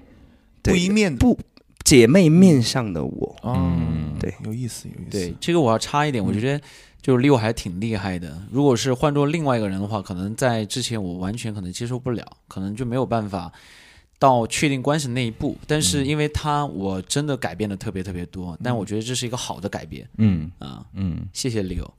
[0.62, 1.38] 对不一面，不
[1.84, 3.36] 姐妹面上的我。
[3.42, 5.10] 哦，嗯对，有意思，有意思。
[5.10, 6.60] 对，这个我要插一点，我觉得
[7.00, 8.42] 就 Leo 还挺厉害的。
[8.50, 13.52] 如果是换做另外一个人的话，可能在之前我完全可能接受不了，可能就没有办法
[14.22, 15.58] 到确定关系那一步。
[15.66, 20.84] 但是因为他，我真的改变的特别特别多，但我觉得这是一个好的改变嗯啊。
[20.94, 21.90] 嗯，谢谢 Leo。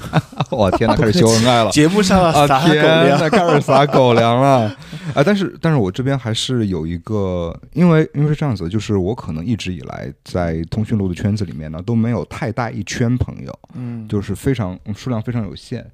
[0.52, 1.70] 我天哪，开始秀恩爱了。
[1.72, 4.76] 节目上啊撒狗天开始撒狗粮了
[5.14, 5.22] 啊！
[5.24, 15.84] 但是，但是我这边还是有一个，因为因为是这样子，就是我可能一直以来在通讯录的圈子里面呢，都没有太大一圈朋友，嗯，就是非常数量非常有限，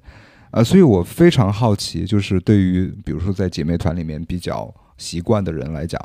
[0.51, 6.01] 啊，所以我非常好奇，就是对于比如说在姐妹团里面比较习惯的人来讲，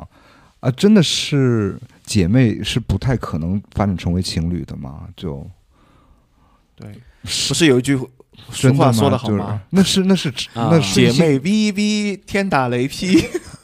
[0.60, 5.08] 啊，真的是姐妹是不太可能发展成为情侣的嘛？
[5.16, 5.46] 就
[6.76, 6.90] 对，
[7.22, 7.98] 不是有一句
[8.50, 9.60] 俗话说的好就是吗？
[9.70, 13.22] 那是那是啊那是姐妹 V V 天打雷劈，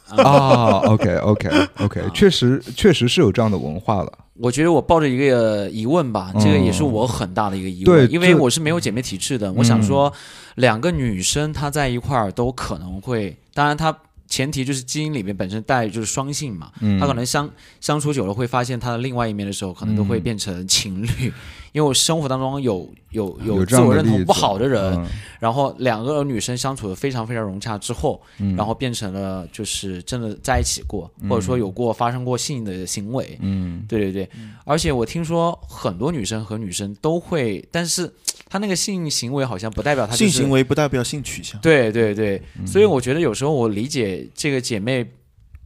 [0.09, 4.13] 啊，OK OK OK，啊确实确实是有这样的文化了。
[4.35, 9.53] 我觉得我抱着一个疑问吧，这个也是我很大的一个疑问，因为我是没有姐妹体质的。
[9.55, 10.13] 我想说，
[10.55, 13.93] 两个女生她在一块儿都可能会，当然她
[14.29, 17.01] 前提就是基因里面本身带就是双性嘛，嗯。
[17.01, 17.49] 他可能相
[17.81, 21.33] 相处久了会发现他的另外一面的时候，可能都会变成情侣。
[21.73, 25.07] 因为我生活当中有有有自我认同不好的人，嗯。
[25.39, 28.55] 然后两个女生相处的非常非常融洽之后，嗯。
[28.57, 33.39] 然后变成了就是真的在一起过，或者说有过发生过性的行为。
[33.41, 33.85] 嗯。
[33.89, 34.29] 对对对，
[34.65, 38.13] 而且我听说很多女生和女生都会，但是
[38.49, 41.61] 她那个性行为好像不代表他、就是、性行为不代表性取向。
[41.61, 45.05] 对对对，嗯所以我觉得有时候我理解这个姐妹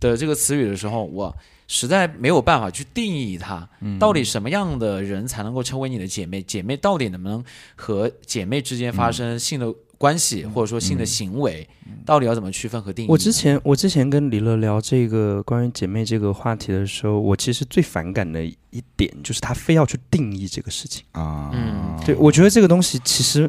[0.00, 1.34] 的这个词语的时候，我
[1.68, 6.42] 实在没有办法去定义它，嗯到底什么样的人才能够成为你的姐妹？
[6.42, 7.42] 姐妹到底能不能
[7.76, 9.72] 和姐妹之间发嗯生性的
[10.02, 11.64] 关系，或者说性的行为，
[12.04, 13.08] 到底要怎么区分和定义？
[13.08, 21.04] 我之前我之前跟李乐聊这个关于姐妹这个话题的时候，我其实最反感的一点就是他非要去定义这个事情。
[21.12, 23.48] 啊，嗯对，我觉得这个东西其实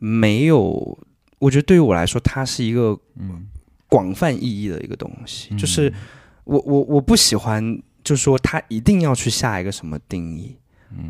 [0.00, 0.98] 没有，
[1.38, 3.46] 我觉得对于我来说，它是一个嗯
[3.88, 5.54] 广泛意义的一个东西。
[5.56, 5.94] 就是
[6.42, 10.56] 我我我不喜欢，就说他一定要去下一个什么定义。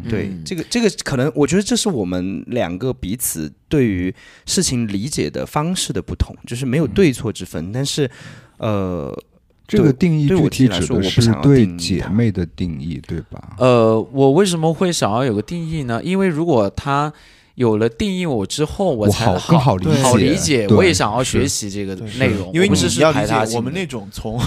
[0.09, 4.15] 对，嗯这个这个可能，我觉得这是我们两个彼此对于
[4.47, 8.11] 事情理解的方式的不同，就是没有对错之分，但是
[8.59, 9.17] 呃，
[9.67, 13.57] 这个定义对我具体自己来说指的是我不想要对定义姐妹的定义，对吧？
[13.59, 16.03] 呃，我为什么会想要有个定义呢？
[16.03, 17.13] 因为如果他
[17.55, 24.41] 有了定义我之后，我我才好更好理解，好理解，我也想要学习这个内容，因为你要理解我们那种从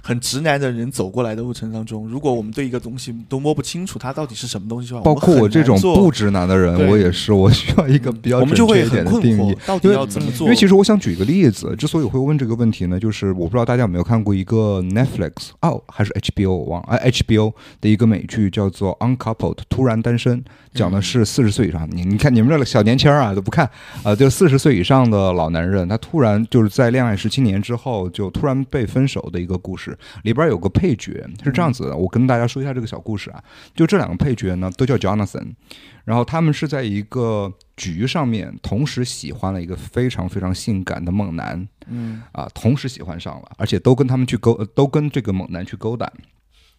[0.00, 9.52] 很直男的人走过来的路程当中，如果我们对一个东西都摸不清楚它到底是什么东西的话，包括我这种不直，男的人，我也是，我需要一个比较我们就会准确一点的定义。
[9.54, 10.46] 惑。，到底因为要怎么做？
[10.46, 20.42] 因为其实我想举一个例子，之所以会问这个问题呢，就是我不知道大家有没有看过一个 Netflix 哦还是 HBO 我忘了，哎 HBO 的一个美剧叫做 Uncoupled 突然单身，
[20.74, 23.68] 讲的是四十岁以上，你你看你们这个小年轻儿啊都不看
[24.02, 33.42] 啊、就四十岁以上的老男人，他突然就是在恋爱十七年之后就突然被分手的一个故事，里边有个配角是这样子的，我跟大家说一下这个小故事啊，
[33.74, 35.54] 就这两个配角呢都叫 Jonathan，
[36.04, 46.10] 然后他们是在一个局上面同时喜欢了一个非常非常性感的猛男，嗯，啊，同时喜欢上了，而且都跟他们去勾，呃都跟这个猛男去勾搭。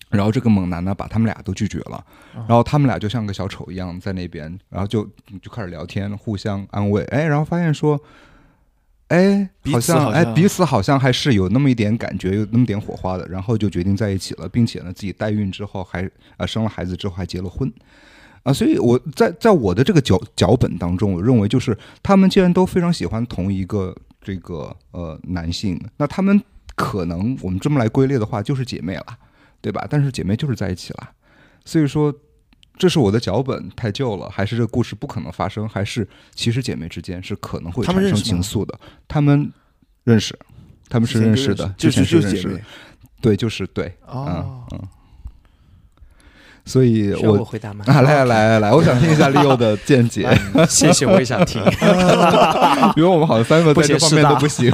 [0.10, 2.04] 然后这个猛男呢，把他们俩都拒绝了，
[2.34, 5.04] 然后他们俩就像个小丑一样在那边，然后就
[5.42, 8.00] 就开始聊天，互相安慰，哎，然后发现说，
[9.10, 17.72] 哎，好像哎彼此好像还是有那么一点感觉，有那么点火花的，然后就决定在一起了，并且呢，自己代孕之后还啊生了孩子之后还结了婚。
[18.44, 26.40] 啊，所以我在在我的这个脚脚本当中，我认为就是他们既然都非常喜欢同一个这个呃男性，那他们
[26.76, 29.06] 可能我们这么来归类的话，就是姐妹了，
[29.62, 29.86] 对吧？
[29.90, 31.10] 但是姐妹就是在一起了，
[31.64, 32.14] 所以说
[32.78, 38.80] 这是我的脚本太旧了，还是这个故事不可能发生，还是其实姐妹之间是可能会产生情愫的？
[39.08, 39.52] 他们
[40.04, 40.38] 认识，
[40.90, 42.62] 他们是认识的，就之前是就是姐妹认识的，
[43.22, 44.68] 对，就是对，哦。
[44.72, 44.88] 嗯嗯。
[46.68, 47.86] 所以我我回答吗？
[47.88, 50.28] 啊，来来来来，我想听一下 Leo 的见解，
[50.68, 51.62] 谢谢，我也想听。
[52.98, 54.72] 因为我们好像三个在这方面都不行。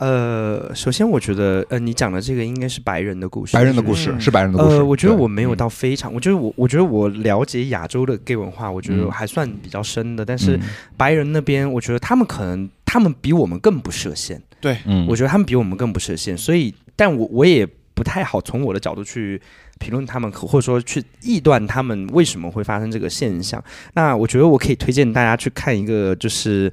[0.00, 4.18] 呃，首先我觉得，呃，你讲的这个应该是白人的故事，白人的故事嗯。
[4.18, 5.56] 是白人的故事，呃，我觉得我没有嗯。
[5.58, 9.10] 到非常，我觉得我我觉得我了解亚洲的 gay 文化，我觉得嗯。
[9.10, 10.62] 还算比较深的，但是嗯。
[10.96, 19.38] 白人那边，我觉得他们可能他们比我们更不设限，对，嗯，我觉得他们比我们更不设限，所以，但我我也不太好从我的角度去
[19.78, 23.62] 评论他们，可或者说去臆断他们为什么会发生这个现象。
[23.92, 26.72] 那我觉得我可以推荐大家去看一个，就是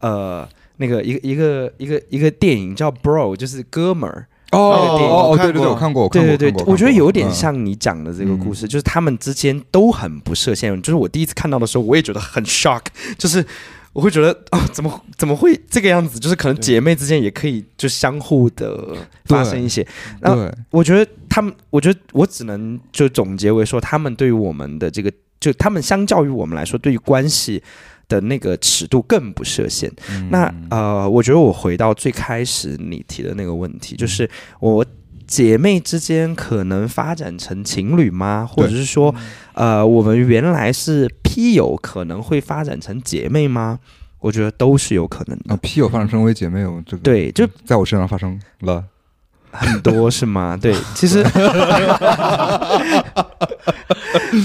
[0.00, 0.46] 呃。
[0.78, 4.26] 那个一个一个一个一个电影叫《Bro》，就是哥们儿。
[4.50, 7.30] 哦哦哦，对对对，我看过，我看过，对对对，我觉得有点。
[7.30, 10.74] 像你讲的这个故事，嗯就是他们之间都很不设限。
[10.80, 12.80] 就是我第一次看到的时候，我也觉得很 shock，
[13.18, 13.44] 就是
[13.92, 16.18] 我会觉得啊，怎么怎么会这个样子？
[16.18, 19.86] 就是可能姐妹之间也可以就相互的发生一些。
[20.22, 27.62] 嗯那，我觉得他们，我觉得我只能就总结为说，他们对于我们的这个，就他们相较于我们来说，对于关系
[28.08, 29.90] 的那个尺度更不设限。
[30.10, 34.28] 嗯那呃，我觉得我回到最开始你提的那个问题，就是
[34.60, 34.84] 我
[35.26, 38.48] 姐妹之间可能发展成情侣吗？
[38.50, 39.14] 或者是说，
[39.52, 43.78] 呃，我们原来是 P 友，可能会发展成姐妹吗？
[44.20, 45.56] 我觉得都是有可能啊的。
[45.58, 48.82] ，P 友发展成为姐妹有这个，对，就在我身上发生了。
[49.50, 50.58] 很多是吗？
[50.60, 51.22] 对，其实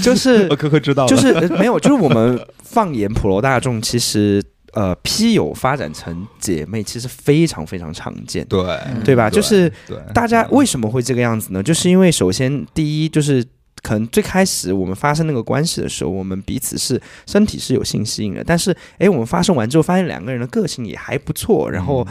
[0.00, 4.42] 就是 科科知道，就是、呃没有，就是我们放眼普罗大众，其实
[4.72, 8.46] 呃，P 友发展成姐妹，其实非常非常常见。
[8.46, 8.64] 对
[9.04, 9.72] 对吧就是
[10.12, 11.62] 大家为什么会这个样子呢？
[11.62, 13.44] 就是因为首先第一就是。
[13.82, 22.06] 可能最开始我们发生那个关系的时候，我们彼此是身体是有性吸引的，但是诶，我们发生完之后，发现两个人的个性也还不错，然后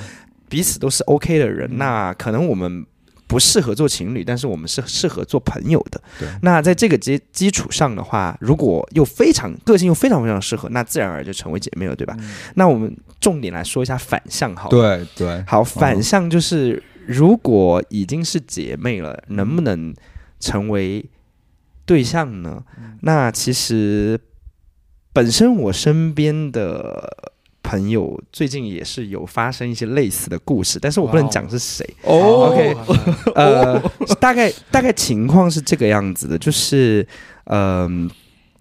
[0.48, 2.86] 彼此都是 OK 的人，那可能我们
[3.34, 6.00] 不适合做情侣，但是我们是适合做朋友的。
[6.20, 12.16] 对那在这个基基础上的话，如果又非常个性又非常非常适合，那自然而然就成为姐妹了，对吧？
[12.54, 14.70] 那我们重点来说一下反向，好了。
[14.70, 19.92] 对对，好，反向就是如果已经是姐妹了，能不能
[20.40, 21.04] 成为
[21.86, 22.64] 对象呢？
[23.02, 24.20] 那其实
[25.12, 27.33] 本身我身边的
[27.64, 31.88] 朋友最近也是有发生一些类似的故事，但是我不能讲是谁。
[32.04, 32.76] 哦 OK
[33.34, 33.80] 呃，
[34.20, 37.08] 大概大概情况是这个样子的，就是
[37.46, 38.10] 嗯、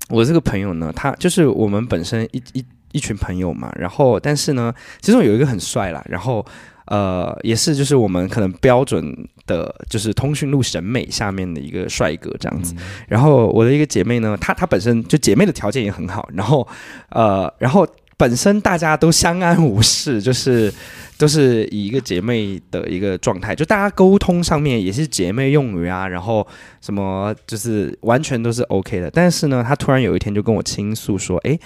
[0.08, 6.44] 我这个朋友呢，他就是我们本身一一一群朋友嘛，然后但是呢，其中有一个很帅啦，然后
[6.86, 9.04] 呃，也是就是我们可能标准
[9.46, 12.74] 的，就是通讯录审美下面的一个帅哥这样子。
[13.08, 16.66] 然后我的一个姐妹呢，她她本身就姐妹的条件也很好，然后
[17.10, 17.86] 呃，然后
[18.22, 20.72] 本身大家都相安无事，就是
[21.18, 26.46] 都是以一个姐妹的一个状态，就大家沟通上面也是姐妹用语啊，然后
[26.80, 29.10] 什么就是完全都是 OK 的。
[29.10, 31.58] 但是呢，她突然有一天就跟我倾诉说，诶，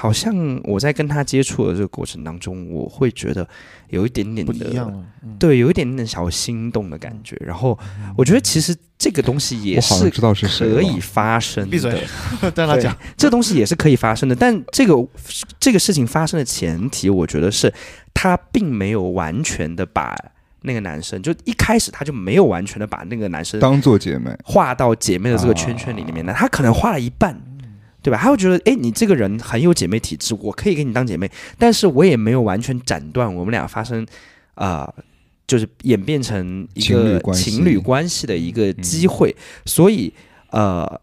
[0.00, 3.46] 好像我在跟他接触的这个过程当中，我会觉得
[3.88, 4.94] 有一点点不的
[5.40, 7.36] 对，有一点点小心动的感觉。
[7.44, 7.76] 然后
[8.16, 12.06] 我觉得其实这个东西也是可以发生的，闭嘴，
[12.54, 12.96] 让他讲。
[13.16, 14.36] 这东西也是可以发生的。
[14.36, 14.94] 但这个
[15.58, 17.74] 这个事情发生的前提，我觉得是
[18.14, 20.14] 他并没有完全的把
[20.62, 27.36] 那个男生，就一开始他就没有完全的把那个男生当做姐妹，画到姐妹的这个圈圈里面呢，他可能画了一半。
[28.02, 28.18] 对吧？
[28.18, 34.06] 他会觉得，哎，你这个人很有姐妹体质，我可以给你当姐妹，但是我也没有完全斩断我们俩发生，
[34.54, 34.92] 啊、
[35.46, 39.34] 就是演变成一个情侣关系的一个机会，
[39.66, 40.12] 所以，
[40.50, 41.00] 呃，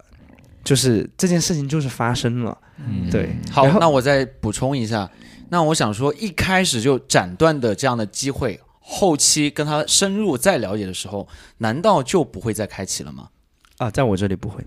[0.63, 3.35] 就是这件事情就是发生了，嗯对。
[3.51, 5.09] 好那我再补充一下，
[5.49, 11.27] 那我想说，一开始就斩断的这样的机会，后期跟他深入再了解的时候，
[11.57, 13.29] 难道就不会再开启了吗？
[13.77, 14.65] 啊，在我这里不会，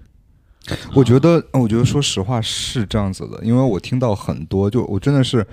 [0.95, 5.47] 我觉得，我觉得说实话是这样子的，因为我听到很多，就我真的是，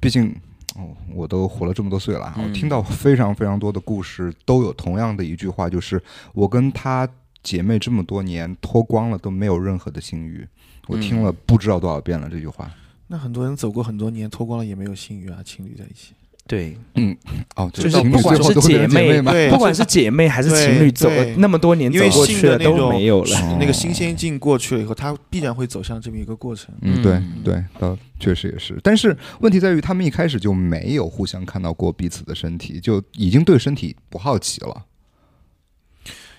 [0.00, 0.34] 毕竟。
[0.76, 6.02] 哦，我都活了这么多岁了啊，我听到非常非常多的故事，都有同样的一句话，就是
[6.32, 7.08] 我跟她
[7.44, 10.44] 姐妹这么多年脱光了都没有任何的性欲。
[10.88, 12.68] 我听了不知道多少遍了这句话。
[13.06, 16.12] 那很多人走过很多年，脱光了也没有性欲啊，情侣在一起。
[16.46, 17.16] 对，嗯
[17.56, 23.36] 哦，就是不管是姐妹嘛，对不管是姐妹还是情侣，走了那么多年因为走过性去了都的那种没有了。
[23.38, 26.74] 哦那个新鲜劲过去了以后，它必然会走向这么一个过程。
[26.82, 28.78] 嗯，对嗯对，倒确实也是。
[28.82, 34.84] 但是问题在于，他们一开始就没有互相看到过彼此的身体，就已经对身体不好奇了。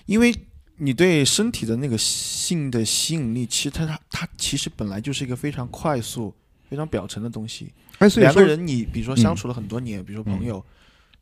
[0.04, 0.32] 因为
[0.76, 6.32] 你对身体的那个性的吸引力，其实它它它其实本来就是一个非常快速、
[6.70, 7.72] 非常表层的东西。
[7.98, 10.64] 哎，所以，两个人，你比如说相嗯处了很多年，比如说朋友，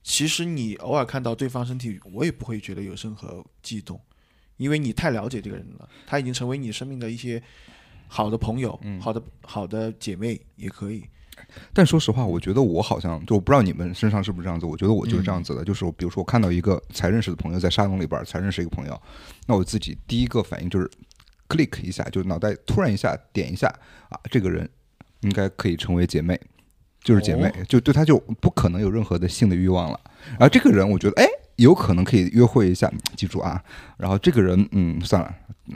[0.03, 4.01] 其实你偶尔看到对方身体，我也不会觉得有任何悸动，
[4.57, 7.43] 因为你太了解这个人了，他已经成为你生命的一些
[8.09, 11.05] 好的朋友、嗯好的好的姐妹也可以。
[11.72, 15.62] 但说实话，我觉得我好像就我不知道你们身上是不是这样子，我觉得我就是这样子的。
[15.62, 19.01] 嗯就是比如说我看到一个才认识的朋友在沙龙里边儿才认识一个朋友，
[19.47, 20.89] 那我自己第一个反应就是
[21.49, 23.68] click 一下，就脑袋突然一下点一下
[24.09, 24.68] 啊，这个人
[25.22, 26.41] 应该可以成为姐妹。
[27.05, 30.01] 就是姐妹，哦就对他就不可能有任何的性的欲望了。
[30.31, 33.63] 然后这个人，我觉得哎，有可能可以约会一下，记住啊。
[33.99, 35.35] 然后这个人，嗯，算了，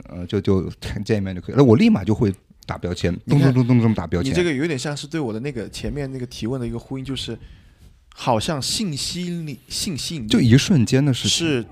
[0.09, 0.67] 呃，就就
[1.05, 1.63] 见一面就可以了。
[1.63, 2.33] 我立马就会
[2.65, 4.31] 打标签，咚咚咚咚咚打标签。
[4.31, 7.37] 你这个有点像是对我的那个前面那个提问的一个呼应，就是
[8.15, 11.65] 好像性吸引力、性吸引力就一瞬间的事情，是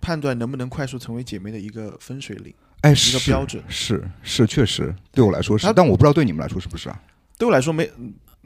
[0.00, 2.54] 判断能不能快速成为姐妹的一个分水岭。
[2.82, 7.02] 哎，一是个标准是是，确实对我来说是，但我不知道对你们来说是不是啊？
[7.36, 7.90] 对我来说没，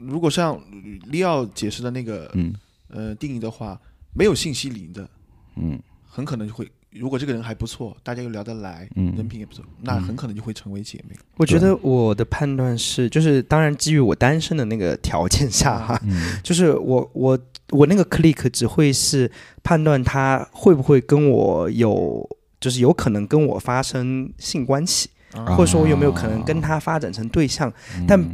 [0.07, 0.59] 如果像
[1.07, 2.53] 利奥解释的那个嗯。
[2.93, 3.79] 呃定义的话，
[4.13, 5.09] 没有信息零的，
[5.55, 5.79] 嗯。
[6.05, 9.15] 很可能就会，如果这个人还不错，大家又聊得来，嗯。
[9.15, 11.15] 人嗯品也不错，那很可能就会成为姐妹。
[11.37, 16.37] 我觉得我的判断是，就是当然基于我单身的那个条件下哈，嗯。
[16.43, 17.39] 就是我我
[17.69, 19.31] 我那个 click 只会是
[19.63, 22.29] 判断他会不会跟我有，
[22.59, 25.55] 就是有可能跟我发生性关系，啊。
[25.55, 27.71] 或者说我有没有可能跟他发展成对象。
[28.05, 28.31] 但嗯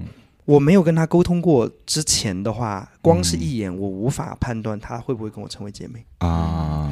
[0.48, 6.06] 我没有跟他沟通过之前的话，光是一眼我无法判断他会不会跟我成为姐妹。
[6.20, 6.90] 啊，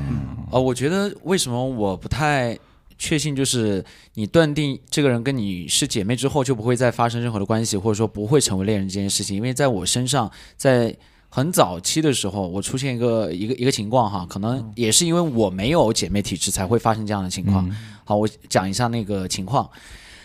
[0.51, 2.59] 呃，我觉得为什么我不太
[2.97, 3.81] 确信，就是
[4.15, 10.93] 你断定这个人跟你是姐妹之后，就不会再发生任何的关系，或者说不会成为恋人这件事情，因为在我身上，在
[11.29, 17.73] 很早期的时候，我出现一个一个一个情况哈，可能也是因为我没有姐妹体质才会发生这样的情况。
[18.03, 19.69] 好，我讲一下那个情况，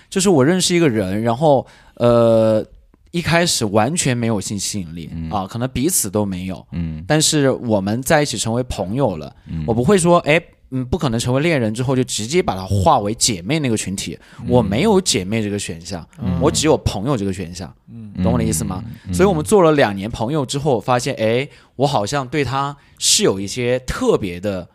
[0.08, 1.64] 就是我认识一个人，然后
[1.94, 2.64] 呃，
[3.10, 5.30] 一开始完全没有性吸引力、嗯。
[5.30, 7.04] 啊，可能彼此都没有，嗯。
[7.06, 9.64] 但是我们在一起成为朋友了，嗯。
[9.66, 10.40] 我不会说，哎，
[10.70, 14.46] 嗯，不可能成为恋人之后就直接把它化为姐妹那个群体，嗯。
[14.48, 16.06] 我没有姐妹这个选项，
[16.40, 18.12] 我只有朋友这个选项，嗯。
[18.22, 18.82] 懂我的意思吗？
[19.06, 19.12] 嗯。
[19.12, 24.68] 所以我们做了两年朋友之后，发现，哎，我好像对他是有一些特别的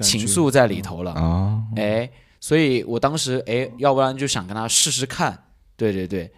[0.00, 2.10] 情愫在里头了，啊，哎，
[2.40, 5.44] 所以我当时，哎，要不然就想跟他试试看，
[5.76, 6.30] 对对对，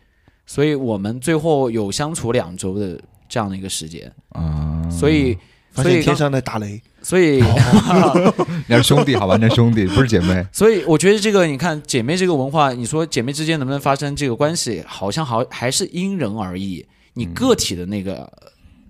[0.48, 5.36] 所以我们最后有相处两周的这样的一个时间，啊，所以，
[5.74, 7.44] 所以天上在打雷，所以。
[8.66, 9.36] 你是兄弟好吧？
[9.38, 16.84] 那兄弟 不是姐妹，所以我觉得这个，你看姐妹这个文化，你说姐妹之间能不能发生这个关系，好像好还是因人而异。
[17.12, 18.30] 你个体的那个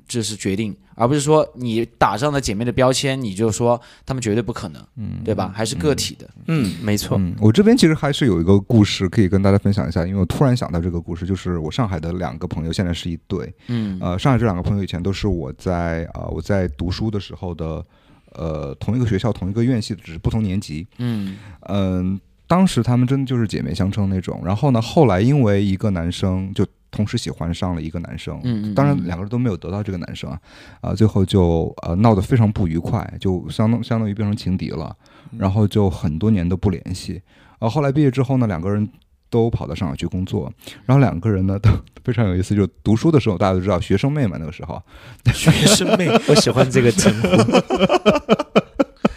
[0.09, 5.21] 这是决定，而不是说你打上了姐妹的标签，你就说她们绝对不可能，嗯。
[5.25, 5.53] 对吧？
[5.55, 6.27] 还是个体的。
[6.47, 13.99] 嗯，没错，嗯，我这边其实还是有一个故事可以跟大家分享一下，因为我突然想到这个故事，就是我上海的两个朋友现在是一对，嗯。
[14.01, 17.85] 呃，上海这两个朋友以前都是我在啊、呃我在读书的时候的，
[18.33, 21.37] 呃，同一个学校同一个院系，只是不同年级，嗯。
[21.69, 22.19] 嗯，
[22.49, 24.43] 当时他们真的就是姐妹相称那种。
[24.45, 30.41] 然后呢，后来因为一个男生就同时喜欢上了一个男生，嗯嗯当然嗯两个人都没有得到这个男生啊，
[30.81, 34.97] 啊、最后就呃闹得非常不愉快，就相当相当于变成情敌了，
[35.39, 37.23] 然后就很多年都不联系。
[37.61, 38.89] 啊、后来毕业之后呢，两个人。
[39.31, 40.51] 都跑到上海去工作，
[40.87, 41.69] 然后两个人呢都
[42.03, 42.55] 非常有意思。
[42.57, 44.83] 就读书的时候，大家都知道学生妹嘛，那个时候
[45.35, 47.29] 学生妹，我喜欢这个称呼。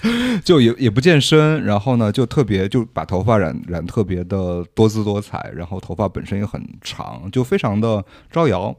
[0.44, 8.76] 就也也不健身，然后呢就特别就把头发染染特别的多姿多彩，然后头发本身也很长，就非常的招摇。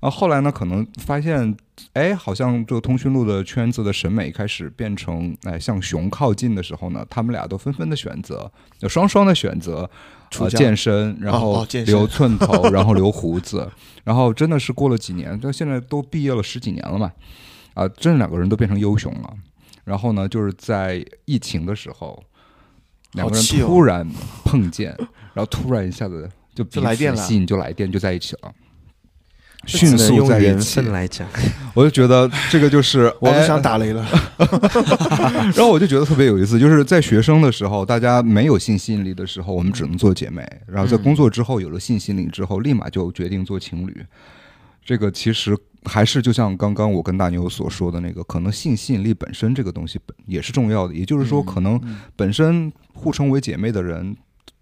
[0.00, 1.56] 然后后来呢，可能发现，
[1.92, 8.50] 哎，好像这个通讯录的圈子的审美开始变成，哎，向熊靠近的时候呢，他们俩都纷纷的选择，
[8.80, 9.90] 有双双的选择，呃，
[10.28, 13.70] 出家健身，然哦后留寸头， 然后留胡子，
[14.02, 17.12] 然后真的是过了几年，到现在都毕业了十几年了嘛，
[17.74, 19.34] 啊、真的两个人都变成优熊了。
[19.84, 22.22] 然后呢，就是在疫情的时候，
[23.12, 24.08] 两个人突然
[24.44, 24.94] 碰见，
[25.34, 28.52] 然后突然一下子就彼此就来电了吸引就来电就在一起了，
[29.66, 30.92] 迅速在缘分。
[30.92, 31.26] 来讲，
[31.74, 34.06] 我就觉得这个就是 我们哎想打雷了，
[35.54, 44.04] 然后我就觉得特别有意思，就是在学生的时候，大家没有性吸引力的时候，我们只能做姐妹；然后在工作之后有了性吸引力之后，立马就决定做情侣。
[44.84, 50.94] 这个其实还是就像刚刚我跟大牛所说的那个，可能性吸引力本身这个东西本也是重要的。
[50.94, 51.80] 也就是说，可能
[52.16, 54.16] 本身互称为姐妹的人，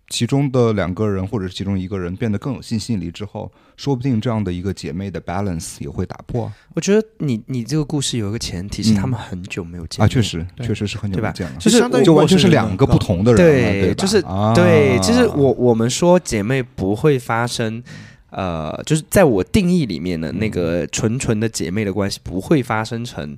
[0.08, 8.96] 其中的两个人或者是其中一个人变得更有性吸引力之后，说不定这样的一个姐妹的 balance 也会打破我觉得你你这个故事有一个前提是嗯。
[8.96, 10.08] 他们很久没有见啊！
[10.08, 13.94] 确实，确实是很久没见了，就是相当于就完全是两个不同的人了，对，吧？
[13.94, 17.82] 就是、啊对，就是我我们说姐妹不会发生，
[18.30, 23.36] 呃，就是在我定义里面的那个纯纯的姐妹的关系不会发生成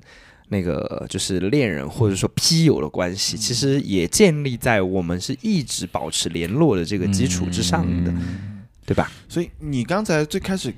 [0.49, 8.49] 那个就是恋人或者说批友的关系，其实也建立在我们是一直保持联络的这个基础之上的，嗯。
[8.85, 9.09] 对吧？
[9.29, 10.71] 所以你刚才最开始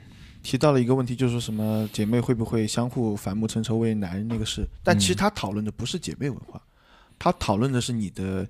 [0.44, 6.62] 提到了一个问题，就是说什么姐妹会不会相互反目成仇为男人那个事，但其实他讨论的不是姐妹文化，
[7.18, 8.48] 他讨论的是你的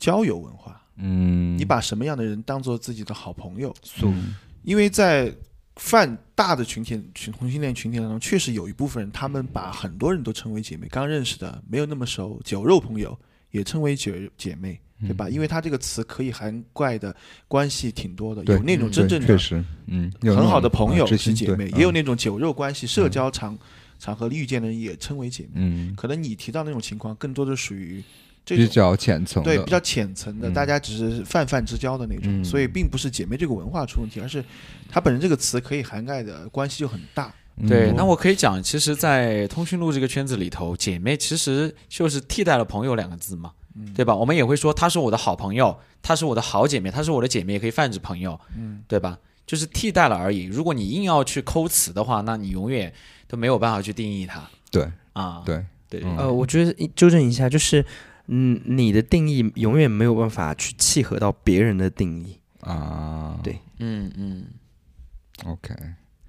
[0.00, 3.72] 交友文化，嗯，你把什么样的人当做自己的好朋友？
[4.02, 5.32] 嗯因为在
[5.76, 13.18] 泛大的群体群同性恋群体当中，确实有一部分人，他们把很多人都称为姐妹，刚认识的没有那么熟，酒肉朋友
[13.50, 15.28] 也称为姐姐妹，对吧？
[15.30, 17.14] 因为它这个词可以涵盖的
[17.48, 23.58] 关系挺多的，有那种嗯真正的确实，嗯，很好的朋友是姐妹，也有嗯那种酒肉关系、社交场
[23.98, 25.50] 场合遇见的人也称为姐妹。
[25.54, 25.94] 嗯。
[25.96, 28.02] 可能你提到那种情况，更多的属于
[28.44, 34.44] 这种比较浅层的，对比较浅层的，嗯大家只是泛泛之交的那种，嗯所以并不是姐妹这个文化出问题，而是
[34.88, 37.32] 它本身这个词可以涵盖的关系就很大。
[37.68, 43.52] 对，嗯那我可以讲，其实，在通讯录这个圈子里头，姐妹其实就是替代了朋友两个字嘛，
[43.94, 44.14] 对吧？
[44.16, 49.18] 我们也会说她是我的好朋友，她是我的好姐妹，她是我的姐妹，也可以泛指朋友，嗯，对吧？
[49.46, 50.44] 就是替代了而已。
[50.44, 52.90] 如果你硬要去抠词的话，那你永远
[53.28, 55.42] 都没有办法去定义它对啊。
[55.44, 57.84] 对，对，嗯呃，我觉得纠正一下，就是
[58.32, 62.38] 嗯，你的定义永远没有办法去契合到别人的定义。
[62.60, 64.46] 啊，对嗯嗯。
[65.46, 65.74] ，OK，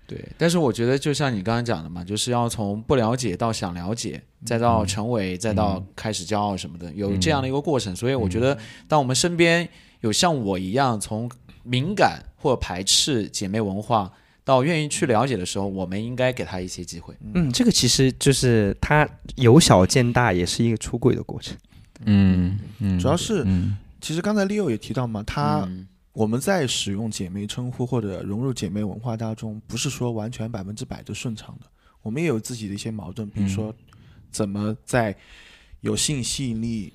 [0.08, 7.96] 对，但是我觉得就像你刚刚讲的嘛，就是要从不了解到想了解，再到成为，再到开始骄傲什么的，有这样的一个过程。
[7.96, 11.30] 所以我觉得，当我们身边有像我一样从
[11.64, 14.12] 敏感或排斥姐妹文化
[14.44, 17.14] 到愿意去了解的时候，我们应该给他一些机会。
[17.36, 21.56] 嗯，这个其实就是他由小见大，也是一个出柜的过程。
[22.06, 23.78] 嗯嗯，主要是嗯。
[24.00, 25.88] 其实刚才 Leo 也提到嘛，他嗯。
[26.14, 31.66] 我们在使用姐妹称呼或者融入姐妹文化当中，不是说完全百分之百的顺畅的，
[32.02, 33.74] 我们也有自己的一些矛盾，比如说
[34.30, 35.16] 怎么在
[35.80, 36.92] 有性吸引力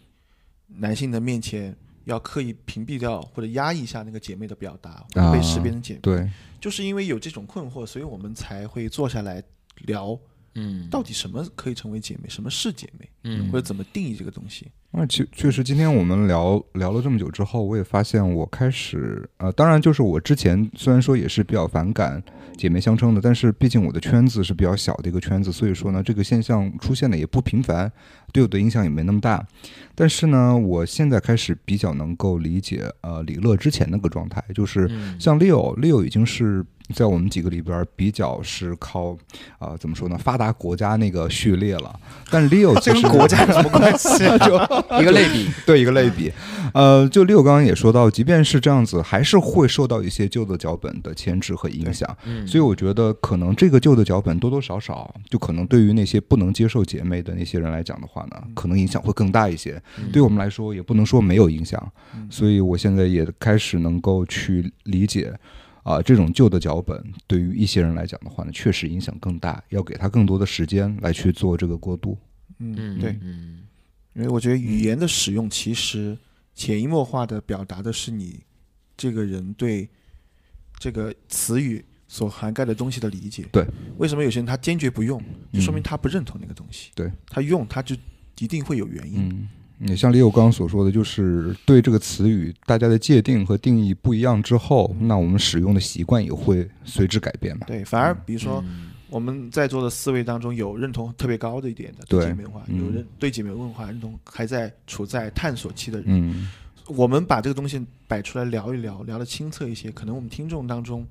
[0.66, 1.74] 男性的面前，
[2.04, 5.02] 要刻意屏蔽掉或者压抑一下那个姐妹的表达，
[5.32, 6.00] 被识别成姐妹。
[6.00, 6.30] 对，
[6.60, 9.42] 就是因为有这种困惑，所以我们才会坐下来
[9.86, 10.18] 聊，
[10.56, 14.66] 嗯，到底什么可以成为姐妹，什么是姐妹，嗯或者怎么定义这个东西。
[14.90, 22.22] 那其确实，今天我们聊聊了这么久之后，我也发现我开始呃，当然就是我之前虽然说也是比较反感
[22.56, 27.92] 姐妹相称的，但是毕竟我的圈子是比较小的一个圈子，所以说呢，这个现象出现的也不频繁，
[28.32, 29.46] 对我的影响也没那么大。
[29.94, 36.64] 但是呢，我现在开始比较能够理解呃李乐之前那个状态，就是嗯像 Leo，Leo 已经是
[36.94, 39.10] 在我们几个里边儿比较是靠
[39.58, 41.98] 啊、呃怎么说呢，发达国家那个序列了。
[42.30, 44.18] 但 Leo 其实国家有什么关系？
[44.44, 44.56] 就
[45.00, 46.32] 一个类比，对一个类比，
[46.72, 52.08] 呃，就 Leo 刚刚也说到，即便是这样子，还是会受到一些旧的脚本的牵制和影响。
[52.24, 59.80] 嗯，所以我觉得，可能这个旧的脚本多多少少，就可能对于那些不能接受姐妹的那些人来讲的话呢，可能影响会更大一些。
[59.98, 61.80] 嗯对我们来说，也不能说没有影响。
[62.14, 65.32] 嗯所以我现在也开始能够去理解，
[65.86, 72.18] 啊、这种旧的脚本对于一些人来讲的话呢，确实影响更大，要给他更多的时间来去做这个过渡。
[72.58, 73.60] 嗯，嗯，对，嗯
[74.14, 76.18] 因为我觉得语言的使用其实
[76.54, 78.40] 潜移默化的表达的是你
[78.96, 79.88] 这个人对
[80.80, 83.46] 这个词语所涵盖的东西的理解。
[83.52, 83.64] 对，
[83.98, 85.22] 为什么有些人他坚决不用，
[85.52, 86.90] 就说明嗯他不认同那个东西。
[86.96, 87.94] 对，他用他就
[88.40, 89.28] 一定会有原因。
[89.28, 89.48] 嗯，
[89.80, 97.66] 也像李友刚刚所说的，就是对这个词语大家的界定和定义不一样之后，那我们使用的习惯也会随之改变嘛。
[97.66, 106.06] 对，反而比如说嗯我们在座的四位当中，有认同特别高的一点的对姐妹文化，嗯有人对姐妹文化认同还在处在探索期的人。
[106.08, 106.48] 嗯
[106.88, 111.04] 我们把这个东西摆出来聊一聊，聊得清澈一些，可能我们听众当中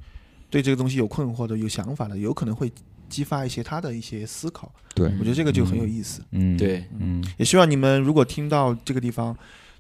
[0.49, 2.71] 对这个东西有困惑的、有想法的，有可能会
[3.09, 4.71] 激发一些他的一些思考。
[4.93, 6.21] 对，我觉得这个就很有意思。
[6.31, 9.35] 嗯，对，嗯，也希望你们如果听到这个地方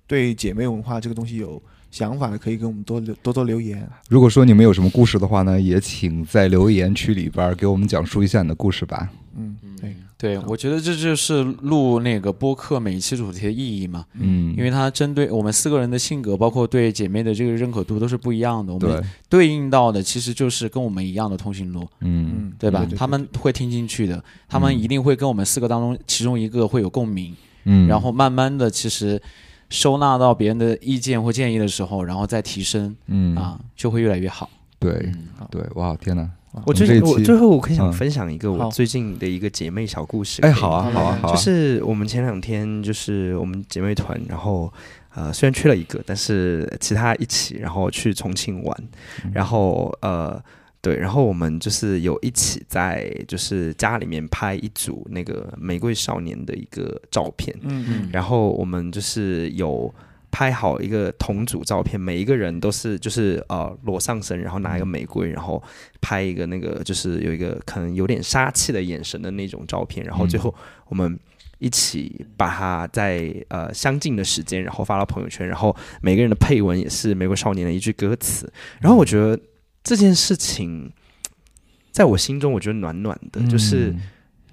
[0.05, 3.87] 对姐妹文化这个东西有想法的，可以给我们多留多多留言。
[4.09, 9.09] 如果说你们有什么故事的话呢，也请在留言区里边给我们讲述一下你的故事吧。
[9.37, 9.95] 嗯，对，
[10.25, 22.31] 对，我觉得这就是录那个播客每一期主题的意义嘛，嗯，因为它针对我们四个人的性格，包括对姐妹的这个认可度都是不一样的，我们，对应到的其实就是跟我们一样的通讯录，嗯。
[22.35, 22.83] 嗯，对吧？
[22.89, 27.35] 对他们会听进去的，他们嗯一定会跟我们四个当中其中一个会有共鸣，
[27.65, 29.21] 嗯，然后慢慢的其实
[29.69, 33.35] 收纳到别人的意见或建议的时候，然后再提升嗯。
[33.35, 34.49] 啊，就会越来越好。
[34.79, 35.27] 对嗯。
[35.51, 36.27] 对，哇，天哪！
[36.65, 37.93] 我最近我最后我可以想嗯。
[37.93, 40.41] 分享一个我最近的一个姐妹小故事。
[40.41, 44.71] 哎，好啊，好好啊，好啊，就是我们前两天就是我们姐妹团，然后
[45.13, 48.83] 呃虽然缺了一个，但是其他一起，然后去重庆玩，
[49.23, 49.31] 嗯。
[49.33, 50.41] 然后呃
[50.81, 58.09] 对，然后我们就是有一起在就是家里面拍一组那个玫瑰少年的一个照片，嗯嗯。
[58.11, 59.93] 然后我们就是有。
[60.35, 65.63] 拍好一个同组照片，每一个人都是就是呃裸上身，然后拿一个玫瑰，然后
[66.01, 70.53] 拍一个那个就是有一个可能有点杀气的眼神的那种照片，然后最后
[70.89, 71.17] 我们
[71.59, 78.51] 一起把它在呃相近的时间，然后发到朋友圈，然后每个人的配文也是《玫瑰少年》的一句歌词，
[78.81, 79.39] 然后我觉得
[79.85, 80.91] 这件事情
[81.93, 84.01] 在我心中我觉得暖暖的，就是嗯。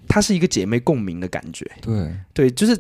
[0.09, 2.79] 它是一个姐妹共鸣的感觉，对，对，就是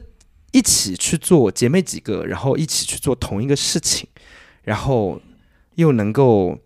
[0.52, 4.08] 一起去做姐妹几个，然后一起去做同一个事情，
[4.62, 5.20] 然后
[5.74, 6.58] 又能够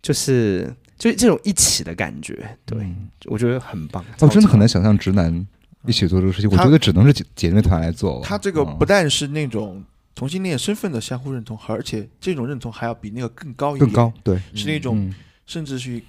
[0.00, 3.08] 就是就是这种一起的感觉，对、嗯。
[3.26, 4.04] 我觉得很棒。
[4.20, 5.46] 我真的很难，想象直男
[5.86, 8.20] 一起做这个事情，我觉得只能是姐姐妹团来做。
[8.22, 9.82] 他这个嗯不但是那种
[10.14, 15.14] 同性恋身份的相互认同，而且这种认同还要比那个更高一点，更高，对，是那种嗯
[15.46, 16.00] 甚至是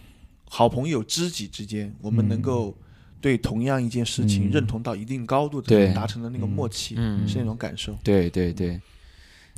[0.49, 2.77] 好朋友、知己之间，我们能够
[3.25, 7.91] 对同样一件事情嗯认同到一定高度的，对达成的那个默契，嗯是那种感受。
[8.03, 8.79] 对对对，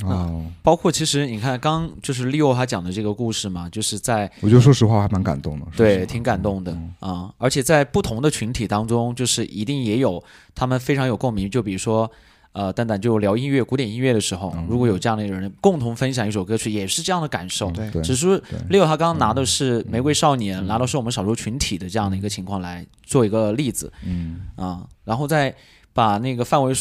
[0.05, 0.31] 啊，
[0.63, 5.65] 包括其实你看，刚就是 Leo 他讲的这个故事嘛，就是在我觉得说实话，我还蛮感动的。
[5.75, 10.23] 对，挺感动的嗯啊、而且在不同的群体当中，就是一定也有
[10.55, 11.51] 他们非常有共鸣。
[11.51, 12.09] 就比如说，
[12.57, 14.65] 呃，蛋蛋就聊音乐、古典音乐的时候，嗯。
[14.67, 17.69] 如果有这样的人共同分享一首歌曲，也是这样的感受。
[17.69, 18.79] 对对，只是对。
[18.79, 23.93] Leo 他刚刚拿的是《玫瑰少年》，拿的是我们少数群体的这样的一个情况来做一个例子。
[24.03, 24.41] 嗯。
[24.55, 25.53] 啊、然后再
[25.93, 26.73] 把那个范围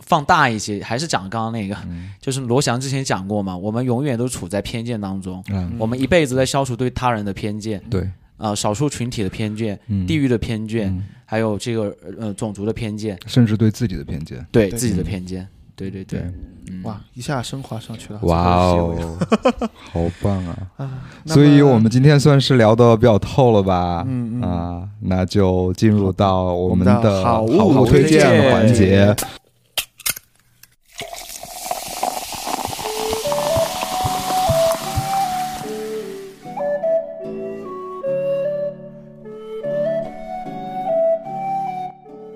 [0.00, 2.10] 放大一些，还是讲刚刚那个，嗯。
[2.20, 7.80] 就是罗翔之前讲过嘛，我们永远都处在偏见当中，嗯，我们一辈子在消除对他人的偏见。
[7.88, 10.04] 对，啊，少数群体的偏见、嗯。
[10.08, 14.44] 地域的偏见，嗯还有这个呃种族的偏见，甚至对自己的偏见。
[14.50, 15.46] 对对自己的偏见，
[15.76, 16.18] 对对对，
[16.68, 19.16] 嗯哇，一下升华上去了，哇哦，
[19.92, 20.56] 好棒啊！
[20.78, 20.90] 啊！
[21.26, 24.04] 所以我们今天算是聊的比较透了吧？
[24.10, 29.14] 嗯嗯啊，那就进入到我们的的好物推荐环节。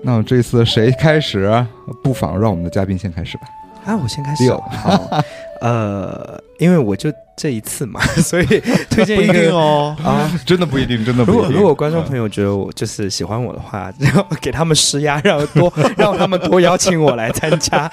[0.05, 1.65] 那么这次谁开始？
[2.03, 3.47] 不妨让我们的嘉宾先开始吧。
[3.85, 4.63] 啊，我先开始六
[5.61, 8.45] 呃，因为我就这一次嘛， 所以
[8.89, 9.95] 推荐不一个哦。
[10.03, 10.31] 啊。
[10.45, 11.51] 真的不一定，真的不如一定。
[11.51, 17.89] 果如果观众朋友觉得我就是喜欢我的话， 然后给他们施压，让多让他们多邀请我来参加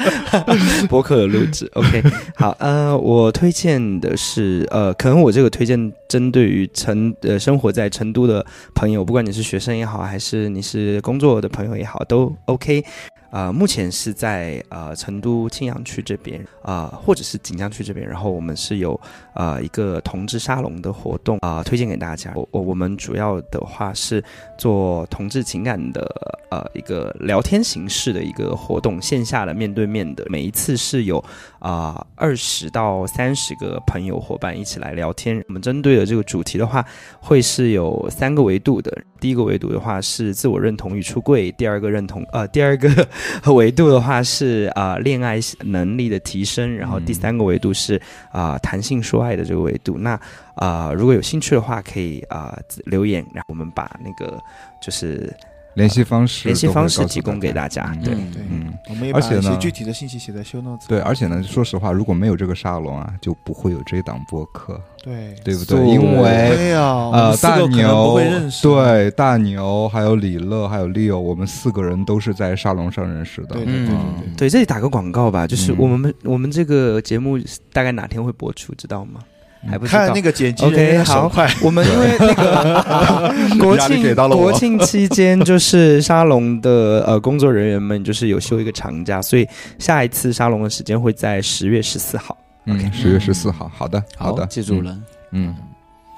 [0.89, 1.71] 博客的录制。
[1.75, 2.03] OK，
[2.37, 8.45] 好，呃，我推荐的是呃，可能我这个推荐针对于成呃生活在成都的
[8.75, 12.85] 朋友，不管你是学生也好，还是你是工作的朋友也好，都 OK。
[13.33, 18.99] 呃、目前是在呃成都青羊区这边啊、或者是锦江区这边，然后我们是有
[19.35, 22.31] 呃一个同志沙龙的活动啊、推荐给大家。
[22.37, 24.23] 我我我们主要的话是
[24.57, 26.07] 做同志情感的
[26.51, 31.23] 呃一个聊天形式的一个活动，线下的面对面的，每一次是有
[31.59, 35.43] 啊二十到三十个朋友伙伴一起来聊天。
[35.49, 36.85] 我们针对的这个主题的话，
[37.19, 38.97] 会是有三个维度的。
[39.19, 42.89] 第一个维度的话是自我认同与出柜，第二个认同呃第二个
[43.55, 48.01] 维度的话是啊、恋爱能力的提升，然后第三个维度是
[48.31, 49.97] 啊、谈性说爱的这个维度。
[49.99, 50.19] 那
[50.55, 54.39] 啊、如果有兴趣的话，可以啊、留言，然后我们把那个
[54.81, 55.33] 就是
[55.75, 57.91] 联系方式联系方式提供给大家。
[57.97, 60.87] 嗯对，对嗯，我们也把而且呢一些具体的信息写在 show notes。
[60.87, 65.79] 对，而且呢，说实话，如果没有这个沙龙啊，就不会有这档播客，对对不对？
[65.79, 68.21] 对因为对呀，我呃，大牛。
[68.63, 73.55] 对大牛，还有李乐，还有 Leo，我们四个人都是在沙龙上认识的。
[73.57, 74.51] 对对对对嗯对。
[74.51, 77.39] 这里打个广告吧，就是嗯我们、我们这个节目
[77.73, 79.21] 大概哪天会播出，知道吗？
[79.69, 79.87] 还不。
[79.87, 81.31] 看那个剪辑 OK，好，
[81.63, 89.49] 我们因为那个 国庆国庆期间，就是沙龙的呃工作人员们就是有休一个长假，所以
[89.79, 92.37] 下一次沙龙的时间会在十月十四号。
[92.69, 94.93] ，OK，，十月十四号，好的，好的，记住了。
[94.93, 95.03] 嗯。
[95.35, 95.57] 嗯，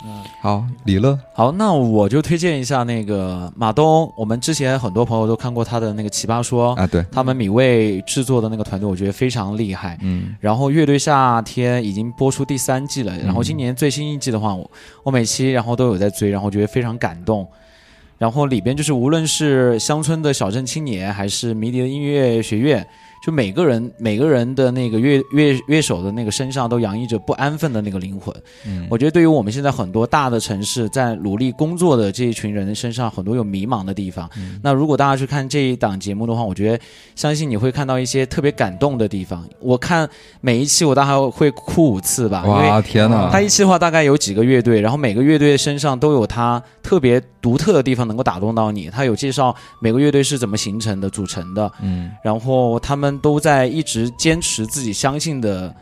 [0.07, 9.99] 嗯，好，李乐，好，那我就推荐一下那个马东，我们之前很多朋友都看过他的那个《奇葩说》，啊，对，他们米未制作的那个团队，我觉得非常厉害。
[10.03, 10.37] 嗯。
[10.41, 14.71] 然后乐队夏天已经播出第三季了，然后今年最新一季的话，我
[15.05, 17.49] 我每期然后都有在追，然后觉得非常感动。
[18.19, 22.87] 然后里边就是无论是乡村的小镇青年，还是迷笛的音乐学院，
[23.25, 28.35] 就每个人每个人的那个乐乐乐手的那个身上都洋溢着不安分的那个灵魂。
[28.67, 34.29] 嗯，我觉得对于我们现在很多大的城市在努力工作的这一群人身上，很多有迷茫的地方。
[34.63, 36.85] 那如果大家去看这一档节目的话，我觉得
[37.17, 39.43] 相信你会看到一些特别感动的地方。
[39.59, 40.07] 我看
[40.43, 48.91] 每一期我大概会哭五次吧，哇，天哪，他一期的话大概有几个乐队，然后每个乐队身上都有他特别独特的地方能够打动到你。
[48.91, 55.75] 他有介绍每个乐队是怎么形成的、组成的，嗯然后他们都在一直坚持自己相信的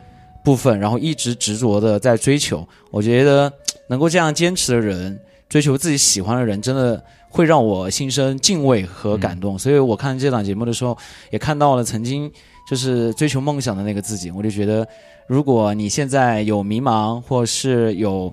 [0.45, 2.67] 部分，然后一直执着的在追求。
[2.91, 3.53] 我觉得
[3.89, 5.19] 能够这样坚持的人，
[5.49, 9.59] 追求自己喜欢的人，真的会让我心生敬畏和感动。
[9.59, 10.97] 所以我看这档节目的时候，
[11.31, 12.31] 也看到了曾经
[12.69, 14.31] 就是追求梦想的那个自己。
[14.31, 14.87] 我就觉得，
[15.27, 18.33] 如果你现在有迷茫，或是有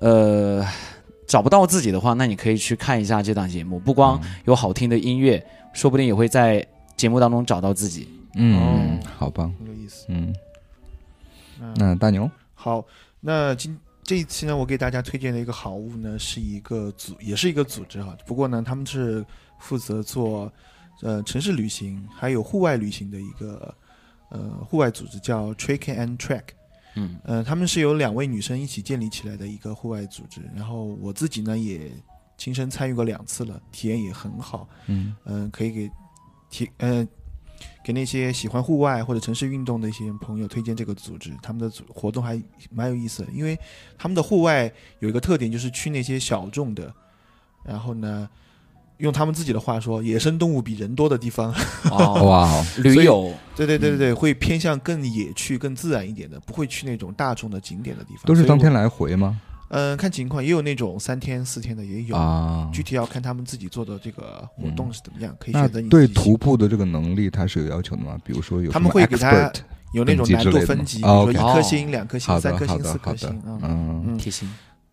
[0.00, 0.64] 呃
[1.26, 6.64] 找不到自己的话，那你可以去看一下这档节目，不光有好听的音乐，说不定也会在
[6.96, 8.08] 节目当中找到自己。
[8.34, 10.06] 嗯，好棒，很有意思。
[10.08, 10.34] 嗯，
[11.58, 12.84] 那那大牛，好，
[13.20, 18.16] 那今这一期呢，我给大家推荐的一个好物呢，是一个组，也是一个组织哈。
[18.26, 19.24] 不过呢，他们是
[19.58, 20.52] 负责做
[21.02, 23.74] 呃城市旅行还有户外旅行的一个
[24.28, 26.44] 呃户外组织，叫 Trick and Track。
[26.94, 30.40] 嗯呃，他们是由两位女生一起建立起来的一个户外组织。
[30.54, 31.90] 然后我自己呢也
[32.38, 34.68] 亲身参与过两次了，体验也很好。
[34.86, 35.90] 嗯嗯、可以给
[36.50, 37.06] 提呃
[37.84, 43.58] 给那些喜欢户外或者城市运动的一些朋友推荐这个组织，他们的组活动还蛮有意思的，因为
[43.96, 46.92] 他们的户外有一个特点，就是去那些小众的，
[47.64, 48.28] 然后呢。
[48.98, 51.52] 用他们自己的话说，野生动物比人多的地方，
[51.90, 58.22] 哦， 哇哦，驴友对对对对对，会偏向更野趣、更自然一点的，不会去那种大众的景点的地方。
[58.24, 59.38] 都是当天来回吗？
[59.68, 66.20] 嗯、看情况，也有那种三天四天的也有，啊，具体要看他们自己做的这个活动是怎么样，可以选择你对自己。
[66.20, 68.16] 喜徒步的这个能力，它是有要求的吗？
[68.24, 69.50] 比如说有他们会给他
[69.92, 71.54] 有那种难度分级，比如说一哦。
[71.54, 74.18] 颗星、两颗星、三颗星、四颗星啊，嗯嗯。
[74.18, 74.48] 贴心。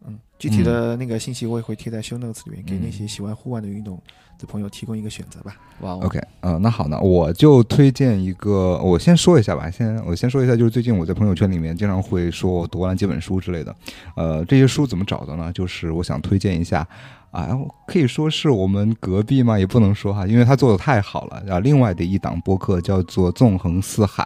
[0.05, 4.01] 嗯，具体的那个信息我也会贴在 show notes 里面，给那些喜欢户外的运动
[4.43, 5.55] 的朋友提供一个选择吧。
[5.79, 13.75] 哇，OK，嗯，那好呢，我就推荐一个，我先说一下吧，先我先说一下，就是最近我在朋友圈里面经常会说我读完了几本书之类的，
[14.15, 15.51] 呃，这些书怎么找的呢？
[15.53, 16.85] 就是我想推荐一下。
[17.33, 17.49] 啊，
[17.87, 21.59] 可以说是我们隔壁嘛，也不能说哈，因为他做的太好了啊。
[21.61, 24.23] 另外的一档播客叫做《纵横四海》，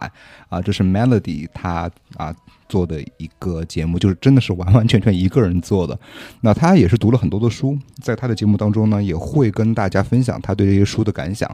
[0.54, 2.36] 啊，这是 Melody 他啊
[2.68, 5.98] 做的一个节目，就是真的是完完全全一个人做的。
[6.40, 11.50] 那他也是读了很多的书，在他的节目当中呢，也会跟大家分享他对这些书的感想，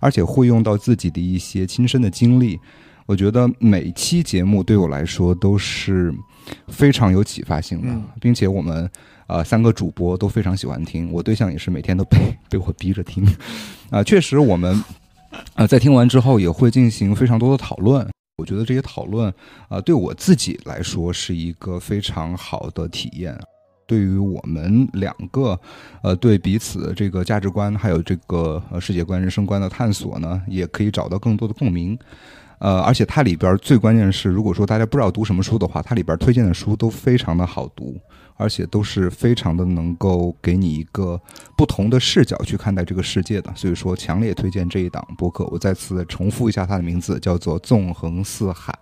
[0.00, 2.58] 而且会用到自己的一些亲身的经历。
[3.06, 6.14] 我觉得每期节目对我来说都是
[6.68, 7.88] 非常有启发性的，
[8.20, 8.90] 并且我们。
[9.28, 12.16] 呃，三个主播都非常喜欢听，我对象也是每天都被
[12.48, 13.22] 被我逼着听，
[13.90, 14.82] 啊，确实我们，
[15.54, 18.08] 呃，在听完之后也会进行非常多的讨论。
[18.38, 19.34] 我觉得这些讨论，
[19.68, 23.36] 啊，对我自己来说是一个非常好的体验。
[23.84, 25.58] 对于我们两个，
[26.04, 31.98] 呃，对彼此这个价值观还有这个呃世界观、人生观的探索呢，也可以找到更多的共鸣。
[32.60, 37.96] 呃，而且它里边最关键是，如果说大家不知道读什么书的话，它里边推荐的书都非常的好读。
[38.38, 41.20] 而且都是非常的能够给你一个
[41.56, 45.44] 不同的视角去看待这个世界的，所以说强烈推荐这一档播客。
[45.50, 48.72] 我再次重复一下它的名字，叫做《纵横四海》。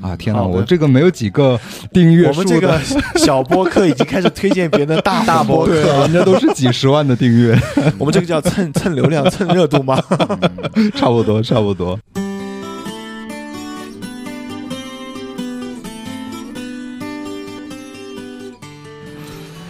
[0.00, 0.42] 啊，天哪！
[0.42, 1.56] 我这个没有几个
[1.92, 2.80] 订阅数我们这个
[3.14, 5.72] 小播客已经开始推荐别人的大大播客，
[6.02, 7.56] 人家都是几十万的订阅。
[7.96, 10.02] 我们这个叫蹭蹭流量、蹭热度吗？
[10.96, 11.96] 差不多，差不多。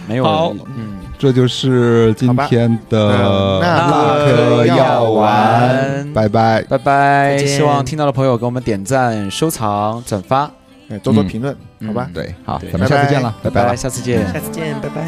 [0.07, 7.37] 没有好，嗯，这就是今天的那颗药丸，拜拜，拜拜。
[7.37, 10.49] 希望听到的朋友给我们点赞、收藏、转发，
[11.01, 11.55] 多多评论，
[11.87, 12.07] 好吧？
[12.13, 15.05] 对，好，咱们下次见了，拜拜，下次见，下次见，拜拜。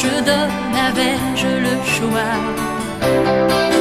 [0.00, 2.49] je donne, avais-je le choix
[3.48, 3.79] Música